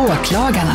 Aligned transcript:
Åklagarna. 0.00 0.74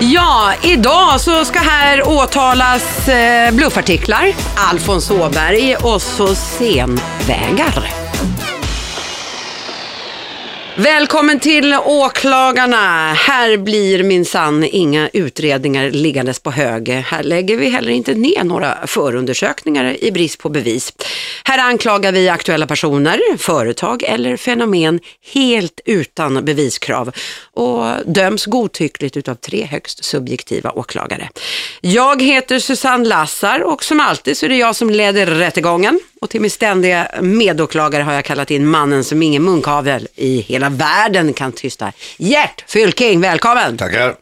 Ja, 0.00 0.52
idag 0.62 1.20
så 1.20 1.44
ska 1.44 1.58
här 1.58 2.08
åtalas 2.08 3.08
eh, 3.08 3.54
bluffartiklar, 3.54 4.32
Alfons 4.70 5.10
Åberg 5.10 5.76
och 5.76 6.02
så 6.02 6.34
senvägar. 6.34 8.01
Välkommen 10.76 11.40
till 11.40 11.74
åklagarna. 11.84 13.12
Här 13.12 13.56
blir 13.56 14.02
minsann 14.02 14.64
inga 14.64 15.08
utredningar 15.12 15.90
liggandes 15.90 16.38
på 16.40 16.50
hög. 16.50 16.88
Här 16.88 17.22
lägger 17.22 17.56
vi 17.56 17.68
heller 17.68 17.90
inte 17.90 18.14
ner 18.14 18.44
några 18.44 18.86
förundersökningar 18.86 20.04
i 20.04 20.12
brist 20.12 20.38
på 20.38 20.48
bevis. 20.48 20.92
Här 21.44 21.58
anklagar 21.58 22.12
vi 22.12 22.28
aktuella 22.28 22.66
personer, 22.66 23.36
företag 23.38 24.02
eller 24.02 24.36
fenomen 24.36 25.00
helt 25.34 25.80
utan 25.84 26.44
beviskrav 26.44 27.12
och 27.52 27.86
döms 28.06 28.46
godtyckligt 28.46 29.16
utav 29.16 29.34
tre 29.34 29.64
högst 29.64 30.04
subjektiva 30.04 30.70
åklagare. 30.70 31.28
Jag 31.80 32.22
heter 32.22 32.58
Susanne 32.58 33.08
Lassar 33.08 33.60
och 33.60 33.84
som 33.84 34.00
alltid 34.00 34.36
så 34.36 34.46
är 34.46 34.50
det 34.50 34.56
jag 34.56 34.76
som 34.76 34.90
leder 34.90 35.26
rättegången. 35.26 36.00
Och 36.22 36.30
till 36.30 36.40
min 36.40 36.50
ständiga 36.50 37.08
medåklagare 37.20 38.02
har 38.02 38.12
jag 38.12 38.24
kallat 38.24 38.50
in 38.50 38.66
mannen 38.66 39.04
som 39.04 39.22
ingen 39.22 39.42
munkavel 39.42 40.08
i 40.16 40.40
hela 40.40 40.68
världen 40.68 41.32
kan 41.32 41.52
tysta. 41.52 41.92
Gert 42.16 42.64
Fylking, 42.70 43.20
välkommen! 43.20 43.78
Tackar. 43.78 44.14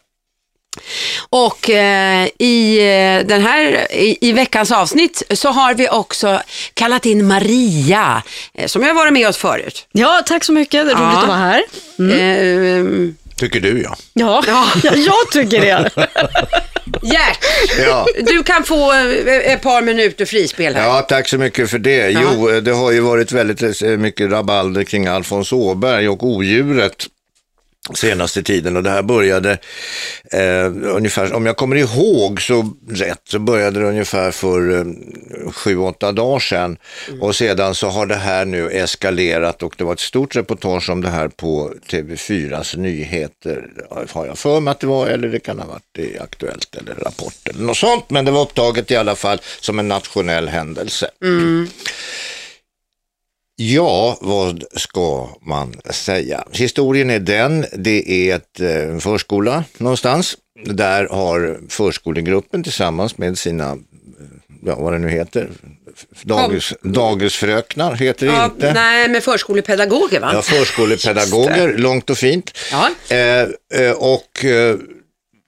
Och 1.29 1.69
eh, 1.69 2.27
i, 2.39 2.77
eh, 2.79 3.27
den 3.27 3.41
här, 3.41 3.91
i, 3.93 4.17
i 4.21 4.31
veckans 4.31 4.71
avsnitt 4.71 5.23
så 5.29 5.49
har 5.49 5.73
vi 5.73 5.89
också 5.89 6.41
kallat 6.73 7.05
in 7.05 7.27
Maria, 7.27 8.23
eh, 8.53 8.67
som 8.67 8.83
har 8.83 8.93
varit 8.93 9.13
med 9.13 9.27
oss 9.27 9.37
förut. 9.37 9.87
Ja, 9.91 10.21
tack 10.25 10.43
så 10.43 10.51
mycket. 10.53 10.85
Det 10.85 10.91
är 10.91 10.95
roligt 10.95 11.13
Ja. 11.13 11.21
att 11.21 11.27
vara 11.27 11.37
här. 11.37 11.63
Mm. 11.99 13.15
Tycker 13.41 13.59
du 13.59 13.81
ja. 13.81 13.95
Ja, 14.13 14.43
Ja. 14.47 14.67
ja. 14.83 14.91
jag 14.95 15.31
tycker 15.33 15.61
det. 15.61 15.89
Gert, 17.01 17.39
Ja. 17.79 18.05
du 18.27 18.43
kan 18.43 18.63
få 18.63 18.91
eh, 18.93 19.53
ett 19.53 19.61
par 19.61 19.81
minuter 19.81 20.25
frispel 20.25 20.75
här. 20.75 20.83
Ja, 20.87 21.01
tack 21.01 21.27
så 21.29 21.37
mycket 21.37 21.69
för 21.69 21.79
det. 21.79 22.09
Jo, 22.09 22.59
det 22.61 22.71
har 22.71 22.91
ju 22.91 22.99
varit 22.99 23.31
väldigt 23.31 23.81
eh, 23.81 23.89
mycket 23.89 24.31
rabalder 24.31 24.83
kring 24.83 25.07
Alfons 25.07 25.53
Åberg 25.53 26.09
och 26.09 26.23
odjuret 26.23 27.05
senaste 27.93 28.43
tiden. 28.43 28.77
Och 28.77 28.83
det 28.83 28.89
här 28.89 29.01
började 29.01 29.51
eh, 30.31 30.65
ungefär, 30.83 31.33
om 31.33 31.45
jag 31.45 31.57
kommer 31.57 31.75
ihåg 31.75 32.41
så 32.41 32.73
rätt, 32.89 33.21
så 33.29 33.39
började 33.39 33.79
det 33.79 33.85
ungefär 33.85 34.31
för 34.31 34.79
eh, 34.79 34.85
sju, 35.51 35.77
åtta 35.77 36.11
dagar 36.11 36.39
sedan. 36.39 36.77
Och 37.21 37.35
sedan 37.35 37.75
så 37.75 37.87
har 37.89 38.05
det 38.05 38.15
här 38.15 38.45
nu 38.45 38.69
eskalerat 38.69 39.63
och 39.63 39.75
det 39.77 39.83
var 39.83 39.93
ett 39.93 39.99
stort 39.99 40.35
reportage 40.35 40.89
om 40.89 41.01
det 41.01 41.09
här 41.09 41.27
på 41.27 41.73
TV4s 41.89 42.77
nyheter, 42.77 43.67
har 44.09 44.25
jag 44.25 44.37
för 44.37 44.59
mig 44.59 44.71
att 44.71 44.79
det 44.79 44.87
var, 44.87 45.07
eller 45.07 45.27
det 45.27 45.39
kan 45.39 45.59
ha 45.59 45.67
varit 45.67 45.97
i 45.97 46.19
Aktuellt 46.19 46.75
eller 46.75 46.95
Rapport 46.95 47.47
eller 47.49 47.63
något 47.63 47.77
sånt, 47.77 48.09
men 48.09 48.25
det 48.25 48.31
var 48.31 48.41
upptaget 48.41 48.91
i 48.91 48.95
alla 48.95 49.15
fall 49.15 49.41
som 49.59 49.79
en 49.79 49.87
nationell 49.87 50.49
händelse. 50.49 51.09
Ja, 53.63 54.17
vad 54.21 54.63
ska 54.75 55.29
man 55.41 55.73
säga? 55.89 56.43
Historien 56.51 57.09
är 57.09 57.19
den, 57.19 57.65
det 57.77 58.29
är 58.29 58.35
ett, 58.35 58.59
eh, 58.59 58.89
en 58.89 59.01
förskola 59.01 59.63
någonstans. 59.77 60.37
Där 60.65 61.07
har 61.07 61.59
förskolegruppen 61.69 62.63
tillsammans 62.63 63.17
med 63.17 63.37
sina, 63.37 63.71
eh, 63.71 63.77
ja, 64.65 64.75
vad 64.75 64.93
det 64.93 64.99
nu 64.99 65.09
heter, 65.09 65.49
dagis, 66.23 66.73
dagisfröknar 66.83 67.95
heter 67.95 68.25
det 68.27 68.33
Ja, 68.33 68.45
inte. 68.45 68.73
nej, 68.73 69.09
med 69.09 69.23
förskolepedagoger 69.23 70.19
va? 70.19 70.31
Ja, 70.33 70.41
förskolepedagoger, 70.41 71.77
långt 71.77 72.09
och 72.09 72.17
fint. 72.17 72.57
Ja. 72.71 72.89
Eh, 73.15 73.81
eh, 73.81 73.91
och 73.91 74.45
eh, 74.45 74.75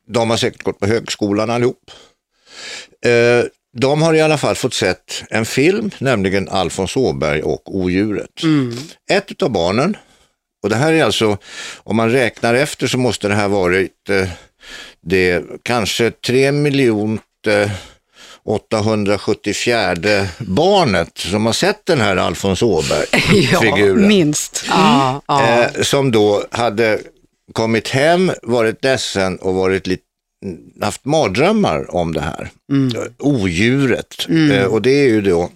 de 0.08 0.30
har 0.30 0.38
säkert 0.38 0.64
gått 0.64 0.80
på 0.80 0.88
högskolan 0.88 1.50
allihop. 1.50 1.92
Eh, 3.06 3.46
de 3.78 4.02
har 4.02 4.14
i 4.14 4.22
alla 4.22 4.38
fall 4.38 4.56
fått 4.56 4.74
sett 4.74 5.24
en 5.30 5.46
film, 5.46 5.92
nämligen 5.98 6.50
Alfons 6.50 6.98
Åberg 6.98 7.42
och 7.42 7.76
odjuret. 7.76 8.44
Ett 9.12 9.42
av 9.42 9.50
barnen, 9.50 9.98
och 10.64 10.70
det 10.70 10.76
här 10.76 10.94
är 10.94 11.04
alltså, 11.04 11.38
om 11.78 11.96
man 11.96 12.12
räknar 12.12 12.54
efter 12.54 12.88
så 12.88 12.98
måste 12.98 13.28
det 13.28 13.36
här 13.36 13.48
varit 13.48 14.10
eh, 14.10 14.28
det 15.02 15.44
kanske 15.64 16.12
3 16.12 16.52
miljoner 16.52 17.20
874 18.46 19.96
barnet 20.40 21.18
som 21.18 21.46
har 21.46 21.54
sett 21.54 21.86
den 21.86 22.02
här 22.02 22.16
Alfons 22.16 22.62
Åberg-figuren. 22.62 24.08
Minst. 24.08 24.66
Ja, 24.70 25.22
ja. 25.28 25.64
Eh, 25.64 25.82
som 25.82 26.12
då 26.12 26.44
hade 26.52 27.00
kommit 27.54 27.90
hem, 27.90 28.32
varit 28.42 28.84
ledsen 28.84 29.38
och 29.38 29.54
varit 29.54 29.88
lite 29.88 30.04
haft 30.82 31.06
mardrömmar 31.06 31.96
om 31.96 32.14
det 32.14 32.22
här. 32.22 32.50
Mm. 32.72 32.94
Odjuret. 33.20 34.28
Eh, 34.52 34.66
och 34.66 34.82
det 34.82 34.92
är 34.92 35.08
ju 35.08 35.22
då, 35.22 35.50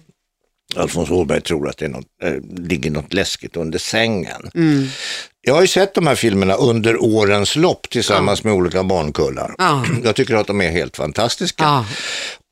Alfons 0.76 1.10
Åberg 1.10 1.40
tror 1.40 1.68
att 1.68 1.76
det 1.76 1.84
är 1.84 1.88
något, 1.88 2.06
eh, 2.22 2.34
ligger 2.58 2.90
något 2.90 3.12
läskigt 3.12 3.56
under 3.56 3.78
sängen. 3.78 4.50
Mm. 4.54 4.86
Jag 5.40 5.54
har 5.54 5.60
ju 5.60 5.66
sett 5.66 5.94
de 5.94 6.06
här 6.06 6.14
filmerna 6.14 6.54
under 6.54 7.02
årens 7.02 7.56
lopp 7.56 7.90
tillsammans 7.90 8.44
med 8.44 8.52
olika 8.52 8.82
barnkullar. 8.82 9.54
Ja. 9.58 9.84
Jag 10.04 10.16
tycker 10.16 10.34
att 10.34 10.46
de 10.46 10.60
är 10.60 10.70
helt 10.70 10.96
fantastiska. 10.96 11.64
Ja. 11.64 11.86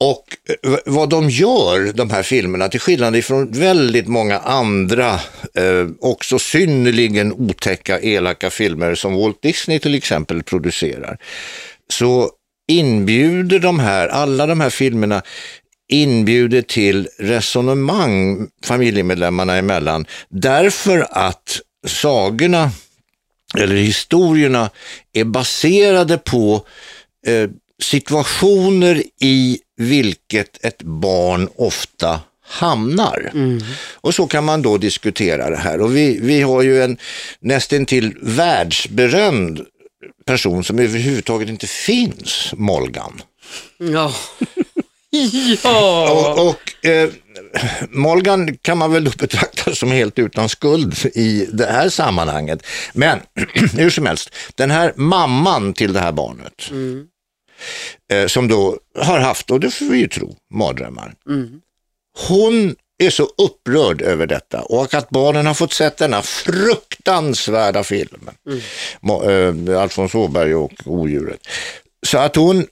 Och 0.00 0.24
eh, 0.72 0.78
vad 0.86 1.08
de 1.08 1.30
gör, 1.30 1.92
de 1.92 2.10
här 2.10 2.22
filmerna, 2.22 2.68
till 2.68 2.80
skillnad 2.80 3.16
ifrån 3.16 3.50
väldigt 3.50 4.08
många 4.08 4.38
andra, 4.38 5.12
eh, 5.54 5.86
också 6.00 6.38
synnerligen 6.38 7.32
otäcka, 7.32 8.00
elaka 8.00 8.50
filmer 8.50 8.94
som 8.94 9.14
Walt 9.14 9.42
Disney 9.42 9.78
till 9.78 9.94
exempel 9.94 10.42
producerar, 10.42 11.18
så 11.92 12.30
inbjuder 12.68 13.58
de 13.58 13.78
här, 13.78 14.08
alla 14.08 14.46
de 14.46 14.60
här 14.60 14.70
filmerna, 14.70 15.22
inbjuder 15.88 16.62
till 16.62 17.08
resonemang 17.18 18.48
familjemedlemmarna 18.64 19.56
emellan, 19.56 20.06
därför 20.28 21.06
att 21.10 21.60
sagorna 21.86 22.70
eller 23.58 23.76
historierna 23.76 24.70
är 25.12 25.24
baserade 25.24 26.18
på 26.18 26.66
eh, 27.26 27.50
situationer 27.82 29.02
i 29.20 29.58
vilket 29.76 30.64
ett 30.64 30.82
barn 30.82 31.48
ofta 31.56 32.20
hamnar. 32.48 33.32
Och 33.94 34.14
så 34.14 34.26
kan 34.26 34.44
man 34.44 34.62
då 34.62 34.78
diskutera 34.78 35.50
det 35.50 35.56
här. 35.56 35.80
Och 35.80 35.96
vi, 35.96 36.18
vi 36.22 36.42
har 36.42 36.62
ju 36.62 36.82
en 36.82 36.98
nästintill 37.40 38.14
världsberömd 38.22 39.60
person 40.26 40.64
som 40.64 40.78
överhuvudtaget 40.78 41.48
inte 41.48 41.66
finns, 41.66 42.54
Molgan. 42.56 43.22
Ja. 43.78 44.12
ja. 45.62 46.10
Och, 46.10 46.48
och 46.48 46.86
eh, 46.86 47.10
Molgan 47.90 48.56
kan 48.56 48.78
man 48.78 48.92
väl 48.92 49.12
betrakta 49.18 49.74
som 49.74 49.90
helt 49.90 50.18
utan 50.18 50.48
skuld 50.48 50.96
i 51.14 51.48
det 51.52 51.66
här 51.66 51.88
sammanhanget. 51.88 52.66
Men 52.92 53.20
hur 53.72 53.90
som 53.90 54.06
helst, 54.06 54.30
den 54.54 54.70
här 54.70 54.92
mamman 54.96 55.74
till 55.74 55.92
det 55.92 56.00
här 56.00 56.12
barnet, 56.12 56.70
eh, 58.12 58.26
som 58.26 58.48
då 58.48 58.78
har 58.98 59.18
haft, 59.18 59.50
och 59.50 59.60
det 59.60 59.70
får 59.70 59.86
vi 59.86 59.98
ju 59.98 60.08
tro, 60.08 60.36
mardrömmar. 60.54 61.14
Hon 62.28 62.74
är 62.98 63.10
så 63.10 63.28
upprörd 63.38 64.02
över 64.02 64.26
detta 64.26 64.62
och 64.62 64.94
att 64.94 65.10
barnen 65.10 65.46
har 65.46 65.54
fått 65.54 65.72
sett 65.72 65.96
denna 65.96 66.22
fruktansvärda 66.22 67.84
film. 67.84 68.30
Mm. 69.02 69.68
Eh, 69.68 69.82
Alfons 69.82 70.14
Åberg 70.14 70.54
och 70.54 70.72
odjuret. 70.84 71.40
Så 72.06 72.18
att 72.18 72.36
hon 72.36 72.66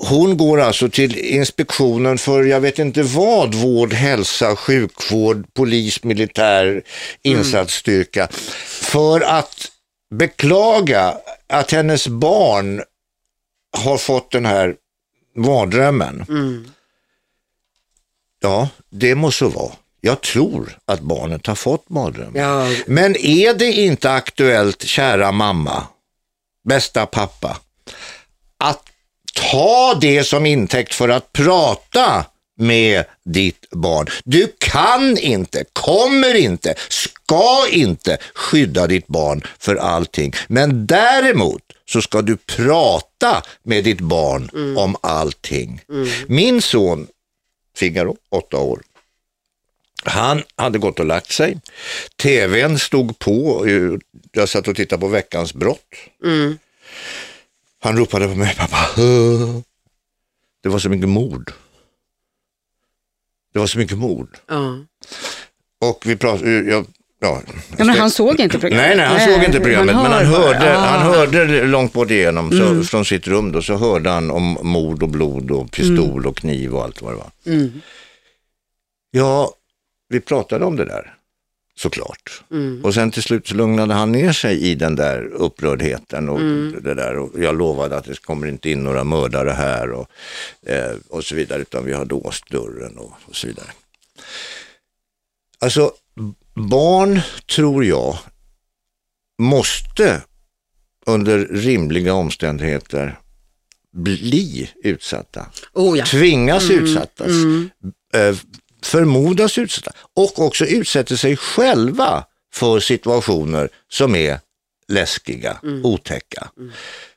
hon 0.00 0.36
går 0.36 0.60
alltså 0.60 0.88
till 0.88 1.18
inspektionen 1.18 2.18
för, 2.18 2.42
jag 2.44 2.60
vet 2.60 2.78
inte 2.78 3.02
vad, 3.02 3.54
vård, 3.54 3.92
hälsa, 3.92 4.56
sjukvård, 4.56 5.46
polis, 5.54 6.04
militär, 6.04 6.82
insatsstyrka. 7.22 8.28
För 8.66 9.20
att 9.20 9.68
beklaga 10.14 11.14
att 11.46 11.70
hennes 11.72 12.08
barn 12.08 12.82
har 13.78 13.98
fått 13.98 14.30
den 14.30 14.46
här 14.46 14.74
mardrömmen. 15.36 16.24
Ja, 18.40 18.68
det 18.90 19.14
må 19.14 19.30
så 19.30 19.48
vara. 19.48 19.72
Jag 20.00 20.20
tror 20.20 20.78
att 20.84 21.00
barnet 21.00 21.46
har 21.46 21.54
fått 21.54 21.88
mardrömmen. 21.88 22.42
Ja. 22.42 22.68
Men 22.86 23.16
är 23.16 23.54
det 23.54 23.72
inte 23.72 24.12
aktuellt, 24.12 24.82
kära 24.82 25.32
mamma, 25.32 25.86
bästa 26.68 27.06
pappa, 27.06 27.56
att 28.58 28.82
ta 29.50 29.98
det 30.00 30.24
som 30.24 30.46
intäkt 30.46 30.94
för 30.94 31.08
att 31.08 31.32
prata 31.32 32.24
med 32.58 33.04
ditt 33.24 33.70
barn. 33.70 34.06
Du 34.24 34.52
kan 34.58 35.18
inte, 35.18 35.64
kommer 35.72 36.34
inte, 36.34 36.74
ska 36.88 37.64
inte 37.70 38.18
skydda 38.34 38.86
ditt 38.86 39.06
barn 39.06 39.42
för 39.58 39.76
allting. 39.76 40.32
Men 40.48 40.86
däremot 40.86 41.62
så 41.88 42.02
ska 42.02 42.22
du 42.22 42.36
prata 42.36 43.42
med 43.62 43.84
ditt 43.84 44.00
barn 44.00 44.76
om 44.78 44.96
allting. 45.00 45.80
Min 46.26 46.62
son 46.62 47.06
Figaro, 47.76 48.16
åtta 48.28 48.56
år, 48.56 48.82
Han 50.04 50.42
hade 50.56 50.78
gått 50.78 51.00
och 51.00 51.06
lagt 51.06 51.32
sig. 51.32 51.60
TVn 52.16 52.78
stod 52.78 53.18
på. 53.18 53.66
Jag 54.32 54.48
satt 54.48 54.68
och 54.68 54.76
tittade 54.76 55.00
på 55.00 55.08
Veckans 55.08 55.54
brott. 55.54 55.94
Han 57.80 57.96
ropade 57.96 58.28
på 58.28 58.34
mig, 58.34 58.54
pappa. 58.56 59.02
Det 60.62 60.68
var 60.68 60.78
så 60.78 60.88
mycket 60.88 61.08
mord. 61.08 61.52
Det 63.52 63.58
var 63.58 63.66
så 63.66 63.78
mycket 63.78 63.98
mord. 63.98 64.38
Ja. 64.46 64.78
Och 65.78 66.02
vi 66.06 66.16
pratade, 66.16 66.50
jag, 66.50 66.86
ja, 67.20 67.40
Ja, 67.78 67.84
men 67.84 67.88
han 67.96 68.10
såg 68.10 68.40
inte 68.40 68.58
programmet. 68.58 68.86
Nej, 68.86 68.96
nej, 68.96 69.06
han 69.06 69.34
såg 69.34 69.44
inte 69.44 69.60
programmet, 69.60 69.94
men 69.96 70.12
han 70.12 70.26
hörde, 70.26 70.76
Ah. 70.78 70.80
han 70.80 71.02
hörde 71.14 71.66
långt 71.66 71.92
bort 71.92 72.10
igenom 72.10 72.50
så, 72.52 72.84
från 72.84 73.04
sitt 73.04 73.26
rum 73.26 73.52
då, 73.52 73.62
så 73.62 73.76
hörde 73.76 74.10
han 74.10 74.30
om 74.30 74.58
mord 74.62 75.02
och 75.02 75.08
blod 75.08 75.50
och 75.50 75.70
pistol 75.72 76.26
och 76.26 76.36
kniv 76.36 76.74
och 76.74 76.84
allt 76.84 77.02
vad 77.02 77.12
det 77.12 77.16
var. 77.16 77.30
Ja, 79.10 79.54
vi 80.08 80.20
pratade 80.20 80.64
om 80.64 80.76
det 80.76 80.84
där, 80.84 81.14
såklart. 81.76 82.42
Och 82.82 82.94
sen 82.94 83.10
till 83.10 83.22
slut 83.22 83.48
så 83.48 83.54
lugnade 83.54 83.94
han 83.94 84.12
ner 84.12 84.32
sig 84.32 84.60
i 84.60 84.74
den 84.74 84.96
där 84.96 85.22
upprördheten 85.22 86.28
och 86.28 86.40
det 86.82 86.94
där 86.94 87.16
och 87.18 87.40
jag 87.42 87.58
lovade 87.58 87.96
att 87.96 88.04
det 88.04 88.20
kommer 88.22 88.46
inte 88.46 88.70
in 88.70 88.84
några 88.84 89.04
mördare 89.04 89.50
här 89.50 89.90
och, 89.92 90.08
eh, 90.66 90.92
och 91.08 91.24
så 91.24 91.34
vidare, 91.34 91.62
utan 91.62 91.84
vi 91.84 91.92
har 91.92 92.04
låst 92.04 92.50
dörren 92.50 92.96
och, 92.98 93.12
och 93.26 93.36
så 93.36 93.46
vidare. 93.46 93.66
Alltså, 95.58 95.92
barn 96.56 97.20
tror 97.54 97.84
jag 97.84 98.18
måste 99.42 100.22
under 101.06 101.38
rimliga 101.38 102.14
omständigheter 102.14 103.18
bli 103.92 104.70
utsatta. 104.84 105.46
Oh, 105.72 105.98
ja. 105.98 106.06
Tvingas 106.06 106.70
utsättas. 106.70 107.30
Eh, 108.14 108.36
förmodas 108.82 109.58
utsatta. 109.58 109.92
Och 110.14 110.38
också 110.38 110.64
utsätter 110.64 111.16
sig 111.16 111.36
själva 111.36 112.24
för 112.54 112.80
situationer 112.80 113.68
som 113.88 114.14
är 114.14 114.40
läskiga, 114.88 115.60
otäcka. 115.82 116.50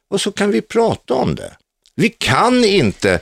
Och 0.09 0.21
så 0.21 0.31
kan 0.31 0.51
vi 0.51 0.61
prata 0.61 1.13
om 1.13 1.35
det. 1.35 1.57
Vi 1.95 2.09
kan 2.09 2.65
inte 2.65 3.19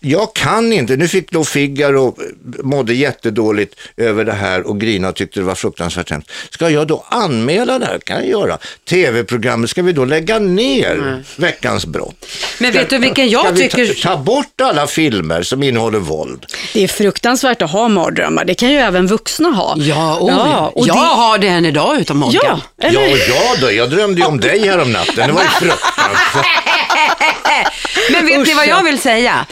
jag 0.00 0.34
kan 0.34 0.72
inte, 0.72 0.96
nu 0.96 1.08
fick 1.08 1.30
då 1.30 1.44
Figaro 1.44 2.16
mådde 2.62 2.94
jättedåligt 2.94 3.74
över 3.96 4.24
det 4.24 4.32
här 4.32 4.66
och 4.66 4.80
grina 4.80 5.08
och 5.08 5.14
tyckte 5.16 5.40
det 5.40 5.44
var 5.46 5.54
fruktansvärt 5.54 6.10
hemskt. 6.10 6.30
Ska 6.50 6.70
jag 6.70 6.86
då 6.86 7.04
anmäla 7.08 7.78
det 7.78 7.86
här? 7.86 7.98
kan 7.98 8.16
jag 8.16 8.26
göra. 8.28 8.58
Tv-programmet, 8.88 9.70
ska 9.70 9.82
vi 9.82 9.92
då 9.92 10.04
lägga 10.04 10.38
ner 10.38 11.22
Veckans 11.36 11.86
brott? 11.86 12.26
Men 12.58 12.72
vet 12.72 12.90
du 12.90 12.98
vilken 12.98 13.28
jag 13.28 13.44
Ska 13.44 13.50
vi 13.54 13.68
ta, 13.68 13.76
tycker... 13.76 14.02
ta 14.02 14.16
bort 14.16 14.60
alla 14.60 14.86
filmer 14.86 15.42
som 15.42 15.62
innehåller 15.62 15.98
våld? 15.98 16.46
Det 16.74 16.84
är 16.84 16.88
fruktansvärt 16.88 17.62
att 17.62 17.70
ha 17.70 17.88
mardrömmar. 17.88 18.44
Det 18.44 18.54
kan 18.54 18.70
ju 18.72 18.76
även 18.78 19.06
vuxna 19.06 19.48
ha. 19.48 19.74
Ja, 19.78 20.18
oh, 20.20 20.28
Ja, 20.30 20.72
och 20.74 20.86
jag 20.88 20.96
det- 20.96 21.00
har 21.00 21.38
det 21.38 21.48
än 21.48 21.66
idag 21.66 22.00
utan 22.00 22.16
Moggan. 22.16 22.40
Ja, 22.44 22.60
eller 22.88 23.00
Ja, 23.00 23.16
ja 23.28 23.56
då, 23.60 23.72
jag 23.72 23.90
drömde 23.90 24.20
ju 24.20 24.26
om 24.26 24.40
dig 24.40 24.66
härom 24.66 24.92
natten. 24.92 25.26
Det 25.28 25.32
var 25.32 25.42
ju 25.42 25.48
fruktansvärt. 25.60 26.89
Men 28.12 28.26
vet 28.26 28.36
ni 28.36 28.42
Usch, 28.42 28.56
vad 28.56 28.66
ja. 28.66 28.76
jag 28.76 28.82
vill 28.84 28.98
säga? 28.98 29.46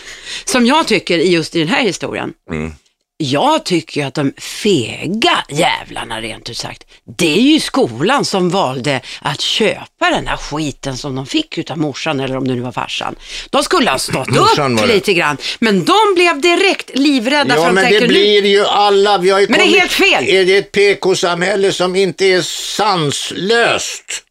Som 0.44 0.66
jag 0.66 0.86
tycker 0.86 1.18
i 1.18 1.28
just 1.32 1.56
i 1.56 1.58
den 1.58 1.68
här 1.68 1.82
historien. 1.82 2.32
Mm. 2.50 2.72
Jag 3.20 3.64
tycker 3.64 4.06
att 4.06 4.14
de 4.14 4.32
fega 4.38 5.38
jävlarna 5.48 6.20
rent 6.20 6.50
ut 6.50 6.56
sagt, 6.56 6.84
det 7.18 7.32
är 7.38 7.40
ju 7.40 7.60
skolan 7.60 8.24
som 8.24 8.50
valde 8.50 9.00
att 9.22 9.40
köpa 9.40 10.10
den 10.10 10.26
här 10.26 10.36
skiten 10.36 10.96
som 10.96 11.14
de 11.14 11.26
fick 11.26 11.58
utav 11.58 11.78
morsan 11.78 12.20
eller 12.20 12.36
om 12.36 12.48
det 12.48 12.54
nu 12.54 12.60
var 12.60 12.72
farsan. 12.72 13.14
De 13.50 13.62
skulle 13.62 13.90
ha 13.90 13.98
stått 13.98 14.28
Morsan 14.30 14.76
var 14.76 14.82
upp 14.82 14.88
det. 14.88 14.94
lite 14.94 15.12
grann, 15.14 15.36
men 15.58 15.84
de 15.84 15.94
blev 16.14 16.40
direkt 16.40 16.90
livrädda 16.94 17.54
för 17.54 17.60
Ja, 17.62 17.66
de 17.66 17.74
men 17.74 17.84
tänkte 17.84 18.00
det 18.00 18.08
blir 18.08 18.46
ju 18.46 18.64
alla. 18.66 19.18
Vi 19.18 19.30
har 19.30 19.40
ju 19.40 19.46
Men 19.48 19.58
det 19.58 19.64
är 19.64 19.66
kommit- 19.66 19.80
helt 19.80 19.92
fel. 19.92 20.24
Är 20.28 20.44
det 20.44 20.56
ett 20.56 20.72
PK-samhälle 20.72 21.72
som 21.72 21.96
inte 21.96 22.24
är 22.26 22.42
sanslöst? 22.42 24.24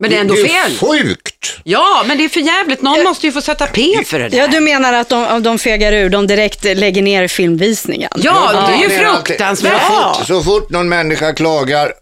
Men 0.00 0.10
det 0.10 0.16
är 0.16 0.20
ändå 0.20 0.34
det 0.34 0.40
är 0.40 0.68
fel. 0.68 0.78
sjukt. 0.78 1.58
Ja, 1.64 2.04
men 2.06 2.18
det 2.18 2.24
är 2.24 2.28
för 2.28 2.40
jävligt. 2.40 2.82
Någon 2.82 3.02
måste 3.02 3.26
ju 3.26 3.32
få 3.32 3.40
sätta 3.40 3.66
P 3.66 4.04
för 4.04 4.18
det 4.18 4.28
där. 4.28 4.38
Ja, 4.38 4.46
du 4.46 4.60
menar 4.60 4.92
att 4.92 5.08
de, 5.08 5.42
de 5.42 5.58
fegar 5.58 5.92
ur, 5.92 6.08
de 6.08 6.26
direkt 6.26 6.64
lägger 6.64 7.02
ner 7.02 7.28
filmvisningen? 7.28 8.10
Ja, 8.16 8.66
det 8.68 8.74
är 8.74 8.90
ju 8.90 8.98
fruktansvärt. 8.98 9.82
Så 9.82 10.14
fort, 10.14 10.26
så 10.26 10.42
fort 10.42 10.70
någon 10.70 10.88
människa 10.88 11.32
klagar, 11.32 11.92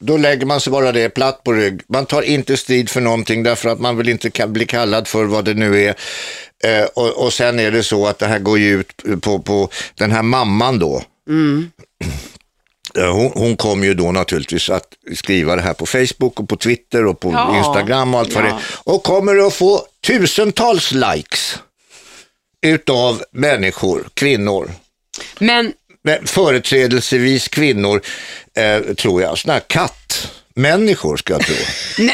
då 0.00 0.16
lägger 0.16 0.46
man 0.46 0.60
sig 0.60 0.70
bara 0.70 0.92
det 0.92 1.08
platt 1.08 1.44
på 1.44 1.52
rygg. 1.52 1.80
Man 1.88 2.06
tar 2.06 2.22
inte 2.22 2.56
strid 2.56 2.90
för 2.90 3.00
någonting 3.00 3.42
därför 3.42 3.68
att 3.68 3.80
man 3.80 3.96
vill 3.96 4.08
inte 4.08 4.46
bli 4.46 4.66
kallad 4.66 5.08
för 5.08 5.24
vad 5.24 5.44
det 5.44 5.54
nu 5.54 5.82
är. 5.82 5.94
Eh, 6.64 6.84
och, 6.94 7.24
och 7.24 7.32
sen 7.32 7.60
är 7.60 7.70
det 7.70 7.82
så 7.82 8.06
att 8.06 8.18
det 8.18 8.26
här 8.26 8.38
går 8.38 8.58
ju 8.58 8.80
ut 9.04 9.22
på, 9.22 9.38
på 9.38 9.68
den 9.94 10.12
här 10.12 10.22
mamman 10.22 10.78
då. 10.78 10.96
Eh, 11.30 11.64
Hon, 12.94 13.32
hon 13.34 13.56
kommer 13.56 13.86
ju 13.86 13.94
då 13.94 14.12
naturligtvis 14.12 14.70
att 14.70 14.86
skriva 15.14 15.56
det 15.56 15.62
här 15.62 15.74
på 15.74 15.86
Facebook 15.86 16.40
och 16.40 16.48
på 16.48 16.56
Twitter 16.56 17.06
och 17.06 17.20
på 17.20 17.32
Ja, 17.32 17.58
Instagram 17.58 18.14
och 18.14 18.20
allt 18.20 18.34
vad 18.34 18.44
det 18.44 18.48
ja. 18.50 18.56
är. 18.56 18.62
Och 18.84 19.02
kommer 19.02 19.46
att 19.46 19.54
få 19.54 19.82
tusentals 20.06 20.92
likes 20.92 21.58
utav 22.66 23.22
människor, 23.32 24.08
kvinnor, 24.14 24.70
Men 25.38 25.72
men 26.02 26.26
företrädelsevis 26.26 27.48
kvinnor, 27.48 28.00
eh, 28.56 28.94
tror 28.94 29.22
jag. 29.22 29.38
Sådana 29.38 29.58
här 29.58 29.68
kattmänniskor 30.58 31.16
ska 31.16 31.32
jag 31.32 31.46
tro. 31.46 31.56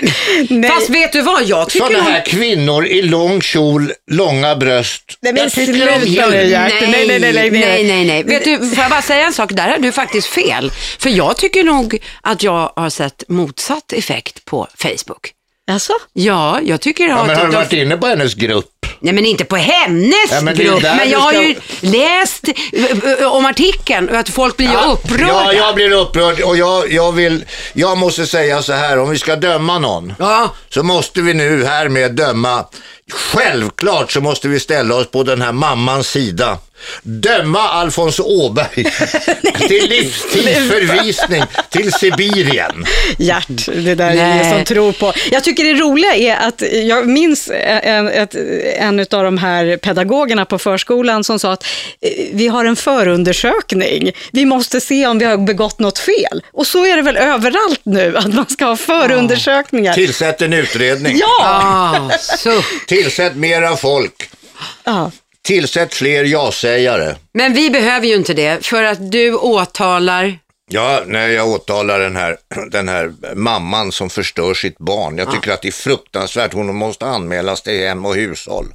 Nej. 0.51 0.71
Fast 0.71 0.91
vet 0.91 1.13
du 1.13 1.23
vad, 1.23 1.45
jag 1.45 1.71
tycker 1.71 1.87
Sådana 1.87 2.05
här 2.05 2.25
kvinnor 2.25 2.87
i 2.87 3.03
lång 3.03 3.41
kjol, 3.41 3.93
långa 4.11 4.57
bröst. 4.57 5.19
Nej, 5.21 5.33
men 5.33 5.43
Jag 5.43 5.53
tycker 5.53 5.73
sluta 5.73 6.29
nu. 6.29 6.45
Gert. 6.45 6.73
Nej, 6.81 7.07
nej, 7.07 7.21
nej, 7.21 7.33
nej, 7.33 7.51
nej, 7.51 7.85
nej, 7.85 8.05
nej. 8.05 8.23
Vet 8.23 8.45
du, 8.45 8.59
får 8.59 8.79
jag 8.79 8.91
bara 8.91 9.03
säga 9.03 9.27
en 9.27 9.33
sak? 9.33 9.53
Där 9.53 9.69
har 9.69 9.79
du 9.79 9.93
faktiskt 9.93 10.27
fel. 10.27 10.71
För 10.99 11.11
jag 11.11 11.37
tycker 11.37 11.65
nog 11.65 11.99
att 12.23 12.43
jag 12.43 12.73
har 12.77 12.91
sett 12.91 13.25
motsatt 13.29 13.93
effekt 13.93 14.45
på 14.45 14.69
Facebook. 14.79 15.33
Alltså? 15.71 15.93
Ja, 16.13 16.61
jag 16.63 16.81
tycker 16.81 17.05
jag 17.05 17.19
Ja, 17.19 17.25
men 17.25 17.37
har 17.37 17.47
du 17.47 17.53
varit 17.53 17.73
inne 17.73 17.97
på 17.97 18.07
hennes 18.07 18.35
grupp? 18.35 18.71
Nej, 19.05 19.15
men 19.15 19.27
inte 19.27 19.45
på 19.45 19.57
hennes 19.57 20.15
Ja, 20.31 20.41
men 20.41 20.55
grupp. 20.55 20.83
Men 20.83 21.11
jag 21.11 21.19
har 21.19 21.33
ska- 21.33 21.43
ju 21.43 21.55
läst 21.81 22.45
om 23.33 23.47
artikeln 23.47 24.09
och 24.09 24.17
att 24.17 24.29
folk 24.29 24.57
blir 24.57 24.67
ju 24.71 24.93
upprörda. 24.93 25.29
Ja, 25.29 25.53
jag 25.53 25.75
blir 25.75 25.93
upprörd 25.93 26.41
och 26.41 26.57
jag, 26.57 26.93
jag, 26.93 27.13
vill, 27.13 27.45
jag 27.73 27.99
måste 27.99 28.27
säga 28.27 28.63
så 28.63 28.73
här, 28.73 28.99
om 28.99 29.11
vi 29.11 29.19
ska 29.19 29.37
döma 29.37 29.79
någon 29.79 30.13
Ja. 30.19 30.55
så 30.71 30.83
måste 30.83 31.21
vi 31.21 31.35
nu 31.35 31.65
härmed 31.65 32.13
döma. 32.15 32.65
Självklart 33.13 34.13
så 34.13 34.21
måste 34.21 34.49
vi 34.49 34.61
ställa 34.61 34.95
oss 34.95 35.11
på 35.11 35.23
den 35.23 35.43
här 35.43 35.53
mammans 35.53 36.09
sida. 36.09 36.59
Döma 37.03 37.59
Alfons 37.59 38.21
Åberg 38.21 38.85
till 39.69 39.89
livstidsförvisning 39.89 41.43
till 41.71 41.93
Sibirien. 41.93 42.85
Gert, 43.19 43.67
det 43.67 43.95
där 43.95 44.11
är 44.11 44.15
Nej. 44.15 44.33
ingen 44.33 44.55
som 44.55 44.65
tror 44.65 44.93
på. 44.93 45.13
Jag 45.31 45.45
tycker 45.45 45.65
det 45.65 45.75
roliga 45.75 46.15
är 46.15 46.49
att 46.49 46.63
jag 46.73 47.09
minns 47.09 47.51
en, 47.53 48.09
ett, 48.09 48.35
en 48.79 49.01
av 49.01 49.25
de 49.25 49.39
här 49.39 49.77
pedagogerna 49.77 50.45
på 50.45 50.59
förskolan 50.59 51.25
som 51.25 51.39
sa 51.39 51.53
att 51.53 51.65
eh, 52.01 52.11
vi 52.33 52.49
har 52.49 52.65
en 52.65 52.77
förundersökning. 52.77 54.11
Vi 54.33 54.45
måste 54.45 54.81
se 54.81 55.07
om 55.07 55.19
vi 55.19 55.25
har 55.25 55.37
begått 55.37 55.79
något 55.79 55.99
fel. 55.99 56.43
Och 56.53 56.67
så 56.67 56.87
är 56.87 56.97
det 56.97 57.03
väl 57.03 57.17
överallt 57.17 57.81
nu, 57.83 58.17
att 58.17 58.35
man 58.35 58.47
ska 58.49 58.65
ha 58.65 58.77
förundersökningar. 58.77 59.95
Tillsätt 59.95 60.43
en 60.43 60.53
utredning. 60.53 61.17
Ja! 61.21 61.39
Ah, 61.43 62.11
så. 62.19 62.63
Tillsätt 62.87 63.37
mera 63.37 63.77
folk. 63.77 64.31
ja. 64.85 65.11
Tillsätt 65.47 65.95
fler 65.95 66.25
ja-sägare. 66.25 67.15
Men 67.35 67.53
vi 67.55 67.71
behöver 67.71 68.07
ju 68.07 68.15
inte 68.15 68.35
det, 68.35 68.67
för 68.67 68.83
att 68.83 69.11
du 69.13 69.35
åtalar 69.35 70.39
Ja, 70.71 71.03
när 71.07 71.29
jag 71.29 71.49
åtalar 71.49 72.01
den 72.01 72.17
här, 72.17 72.37
den 72.71 72.89
här 72.89 73.13
mamman 73.35 73.93
som 73.93 74.11
förstör 74.11 74.55
sitt 74.55 74.79
barn. 74.79 75.19
Jag 75.19 75.31
tycker 75.33 75.53
att 75.53 75.63
det 75.63 75.69
är 75.69 75.73
fruktansvärt. 75.73 76.53
Hon 76.53 76.77
måste 76.77 77.07
anmälas 77.07 77.63
till 77.63 77.87
hem 77.87 78.05
och 78.07 78.15
hushåll. 78.15 78.67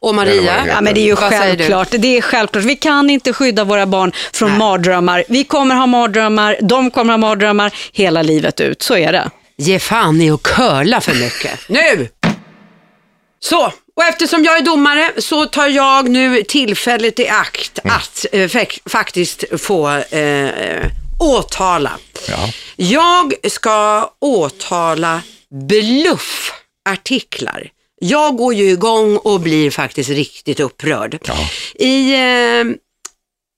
och 0.00 0.14
Maria. 0.14 0.66
Ja, 0.66 0.80
men 0.80 0.94
det 0.94 1.00
är 1.00 1.06
ju 1.06 1.16
självklart. 1.16 1.88
Det 1.90 2.16
är 2.18 2.20
självklart. 2.22 2.64
Vi 2.64 2.76
kan 2.76 3.10
inte 3.10 3.32
skydda 3.32 3.64
våra 3.64 3.86
barn 3.86 4.12
från 4.32 4.48
Nej. 4.50 4.58
mardrömmar. 4.58 5.24
Vi 5.28 5.44
kommer 5.44 5.74
ha 5.74 5.86
mardrömmar, 5.86 6.56
de 6.60 6.90
kommer 6.90 7.12
ha 7.12 7.18
mardrömmar 7.18 7.74
hela 7.92 8.22
livet 8.22 8.60
ut. 8.60 8.82
Så 8.82 8.96
är 8.96 9.12
det. 9.12 9.30
Ge 9.56 9.78
fan 9.78 10.20
i 10.20 10.30
att 10.30 10.42
curla 10.42 11.00
för 11.00 11.14
mycket. 11.14 11.60
Nu! 11.68 12.08
Så, 13.40 13.72
och 14.02 14.08
eftersom 14.08 14.44
jag 14.44 14.58
är 14.58 14.62
domare 14.62 15.12
så 15.18 15.46
tar 15.46 15.68
jag 15.68 16.08
nu 16.08 16.42
tillfället 16.42 17.20
i 17.20 17.28
akt 17.28 17.78
att 17.84 18.26
eh, 18.32 18.48
fak- 18.48 18.88
faktiskt 18.88 19.44
få 19.58 19.88
eh, 19.90 20.86
åtala. 21.18 21.92
Ja. 22.28 22.48
Jag 22.76 23.34
ska 23.50 24.10
åtala 24.20 25.22
bluffartiklar. 25.68 27.68
Jag 28.00 28.36
går 28.36 28.54
ju 28.54 28.70
igång 28.70 29.16
och 29.16 29.40
blir 29.40 29.70
faktiskt 29.70 30.10
riktigt 30.10 30.60
upprörd. 30.60 31.18
Ja. 31.26 31.34
I, 31.74 32.14
eh, 32.14 32.64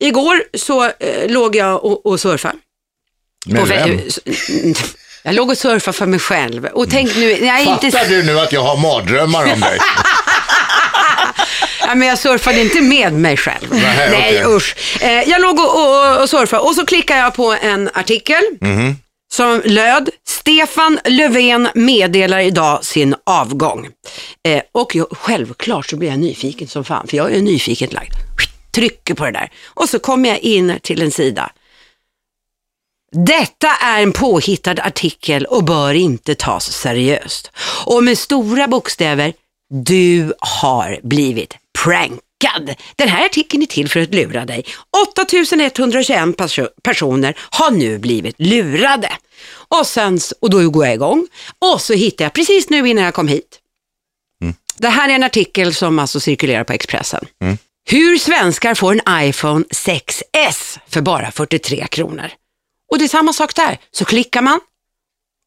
igår 0.08 0.42
så 0.58 0.84
eh, 0.84 0.92
låg 1.28 1.56
jag 1.56 1.84
och, 1.84 2.06
och 2.06 2.20
surfade. 2.20 2.54
Med 3.46 3.66
vem? 3.68 4.00
Jag 5.22 5.34
låg 5.34 5.50
och 5.50 5.58
surfade 5.58 5.96
för 5.98 6.06
mig 6.06 6.20
själv. 6.20 6.64
Och 6.66 6.90
tänk 6.90 7.16
nu, 7.16 7.30
jag 7.30 7.60
är 7.60 7.72
inte... 7.72 7.90
Fattar 7.90 8.08
du 8.08 8.22
nu 8.22 8.40
att 8.40 8.52
jag 8.52 8.60
har 8.62 8.76
mardrömmar 8.76 9.52
om 9.52 9.60
dig? 9.60 9.78
Ja, 11.86 11.94
men 11.94 12.08
jag 12.08 12.18
surfade 12.18 12.60
inte 12.60 12.80
med 12.80 13.12
mig 13.12 13.36
själv. 13.36 13.66
Nej, 13.70 14.10
Nej, 14.10 14.44
okej. 14.46 14.56
usch. 14.56 14.76
Eh, 15.02 15.22
jag 15.30 15.40
låg 15.40 15.58
och, 15.60 15.64
och, 16.14 16.22
och 16.22 16.30
surfade 16.30 16.62
och 16.62 16.74
så 16.74 16.86
klickade 16.86 17.20
jag 17.20 17.34
på 17.34 17.52
en 17.62 17.90
artikel 17.94 18.42
Mhm. 18.60 18.96
som 19.32 19.62
löd 19.64 20.10
Stefan 20.28 20.98
Löfven 21.04 21.68
meddelar 21.74 22.38
idag 22.40 22.84
sin 22.84 23.14
avgång. 23.24 23.88
Eh, 24.48 24.62
och 24.72 24.94
jag, 24.94 25.06
självklart 25.10 25.86
så 25.90 25.96
blir 25.96 26.08
jag 26.08 26.18
nyfiken 26.18 26.68
som 26.68 26.84
fan, 26.84 27.06
för 27.08 27.16
jag 27.16 27.32
är 27.34 27.42
nyfiken 27.42 27.88
lagd. 27.90 28.12
Trycker 28.74 29.14
på 29.14 29.24
det 29.24 29.30
där 29.32 29.50
och 29.66 29.88
så 29.88 29.98
kommer 29.98 30.28
jag 30.28 30.38
in 30.38 30.78
till 30.82 31.02
en 31.02 31.10
sida. 31.10 31.50
Detta 33.26 33.68
är 33.82 34.02
en 34.02 34.12
påhittad 34.12 34.74
artikel 34.82 35.44
och 35.44 35.64
bör 35.64 35.94
inte 35.94 36.34
tas 36.34 36.72
seriöst. 36.72 37.50
Och 37.84 38.04
med 38.04 38.18
stora 38.18 38.68
bokstäver, 38.68 39.32
du 39.84 40.32
har 40.38 40.98
blivit 41.02 41.54
prankad. 41.84 42.74
Den 42.96 43.08
här 43.08 43.24
artikeln 43.24 43.62
är 43.62 43.66
till 43.66 43.88
för 43.88 44.00
att 44.00 44.14
lura 44.14 44.44
dig. 44.44 44.64
8121 45.12 46.24
perso- 46.36 46.68
personer 46.82 47.34
har 47.50 47.70
nu 47.70 47.98
blivit 47.98 48.34
lurade. 48.38 49.12
Och, 49.68 49.86
sen, 49.86 50.20
och 50.40 50.50
då 50.50 50.70
går 50.70 50.84
jag 50.86 50.94
igång 50.94 51.26
och 51.58 51.80
så 51.80 51.92
hittar 51.94 52.24
jag 52.24 52.32
precis 52.32 52.70
nu 52.70 52.88
innan 52.88 53.04
jag 53.04 53.14
kom 53.14 53.28
hit. 53.28 53.60
Det 54.78 54.88
här 54.88 55.08
är 55.08 55.14
en 55.14 55.22
artikel 55.22 55.74
som 55.74 55.98
alltså 55.98 56.20
cirkulerar 56.20 56.64
på 56.64 56.72
Expressen. 56.72 57.24
Hur 57.90 58.18
svenskar 58.18 58.74
får 58.74 58.92
en 58.92 59.28
iPhone 59.28 59.64
6S 59.64 60.78
för 60.88 61.00
bara 61.00 61.30
43 61.30 61.86
kronor. 61.90 62.30
Och 62.90 62.98
det 62.98 63.04
är 63.04 63.08
samma 63.08 63.32
sak 63.32 63.54
där. 63.54 63.78
Så 63.90 64.04
klickar 64.04 64.42
man. 64.42 64.60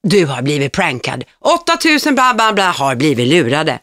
Du 0.07 0.25
har 0.25 0.41
blivit 0.41 0.71
prankad. 0.73 1.23
8000 1.39 2.15
bla 2.15 2.33
bla 2.33 2.53
bla 2.53 2.71
har 2.71 2.95
blivit 2.95 3.27
lurade. 3.27 3.79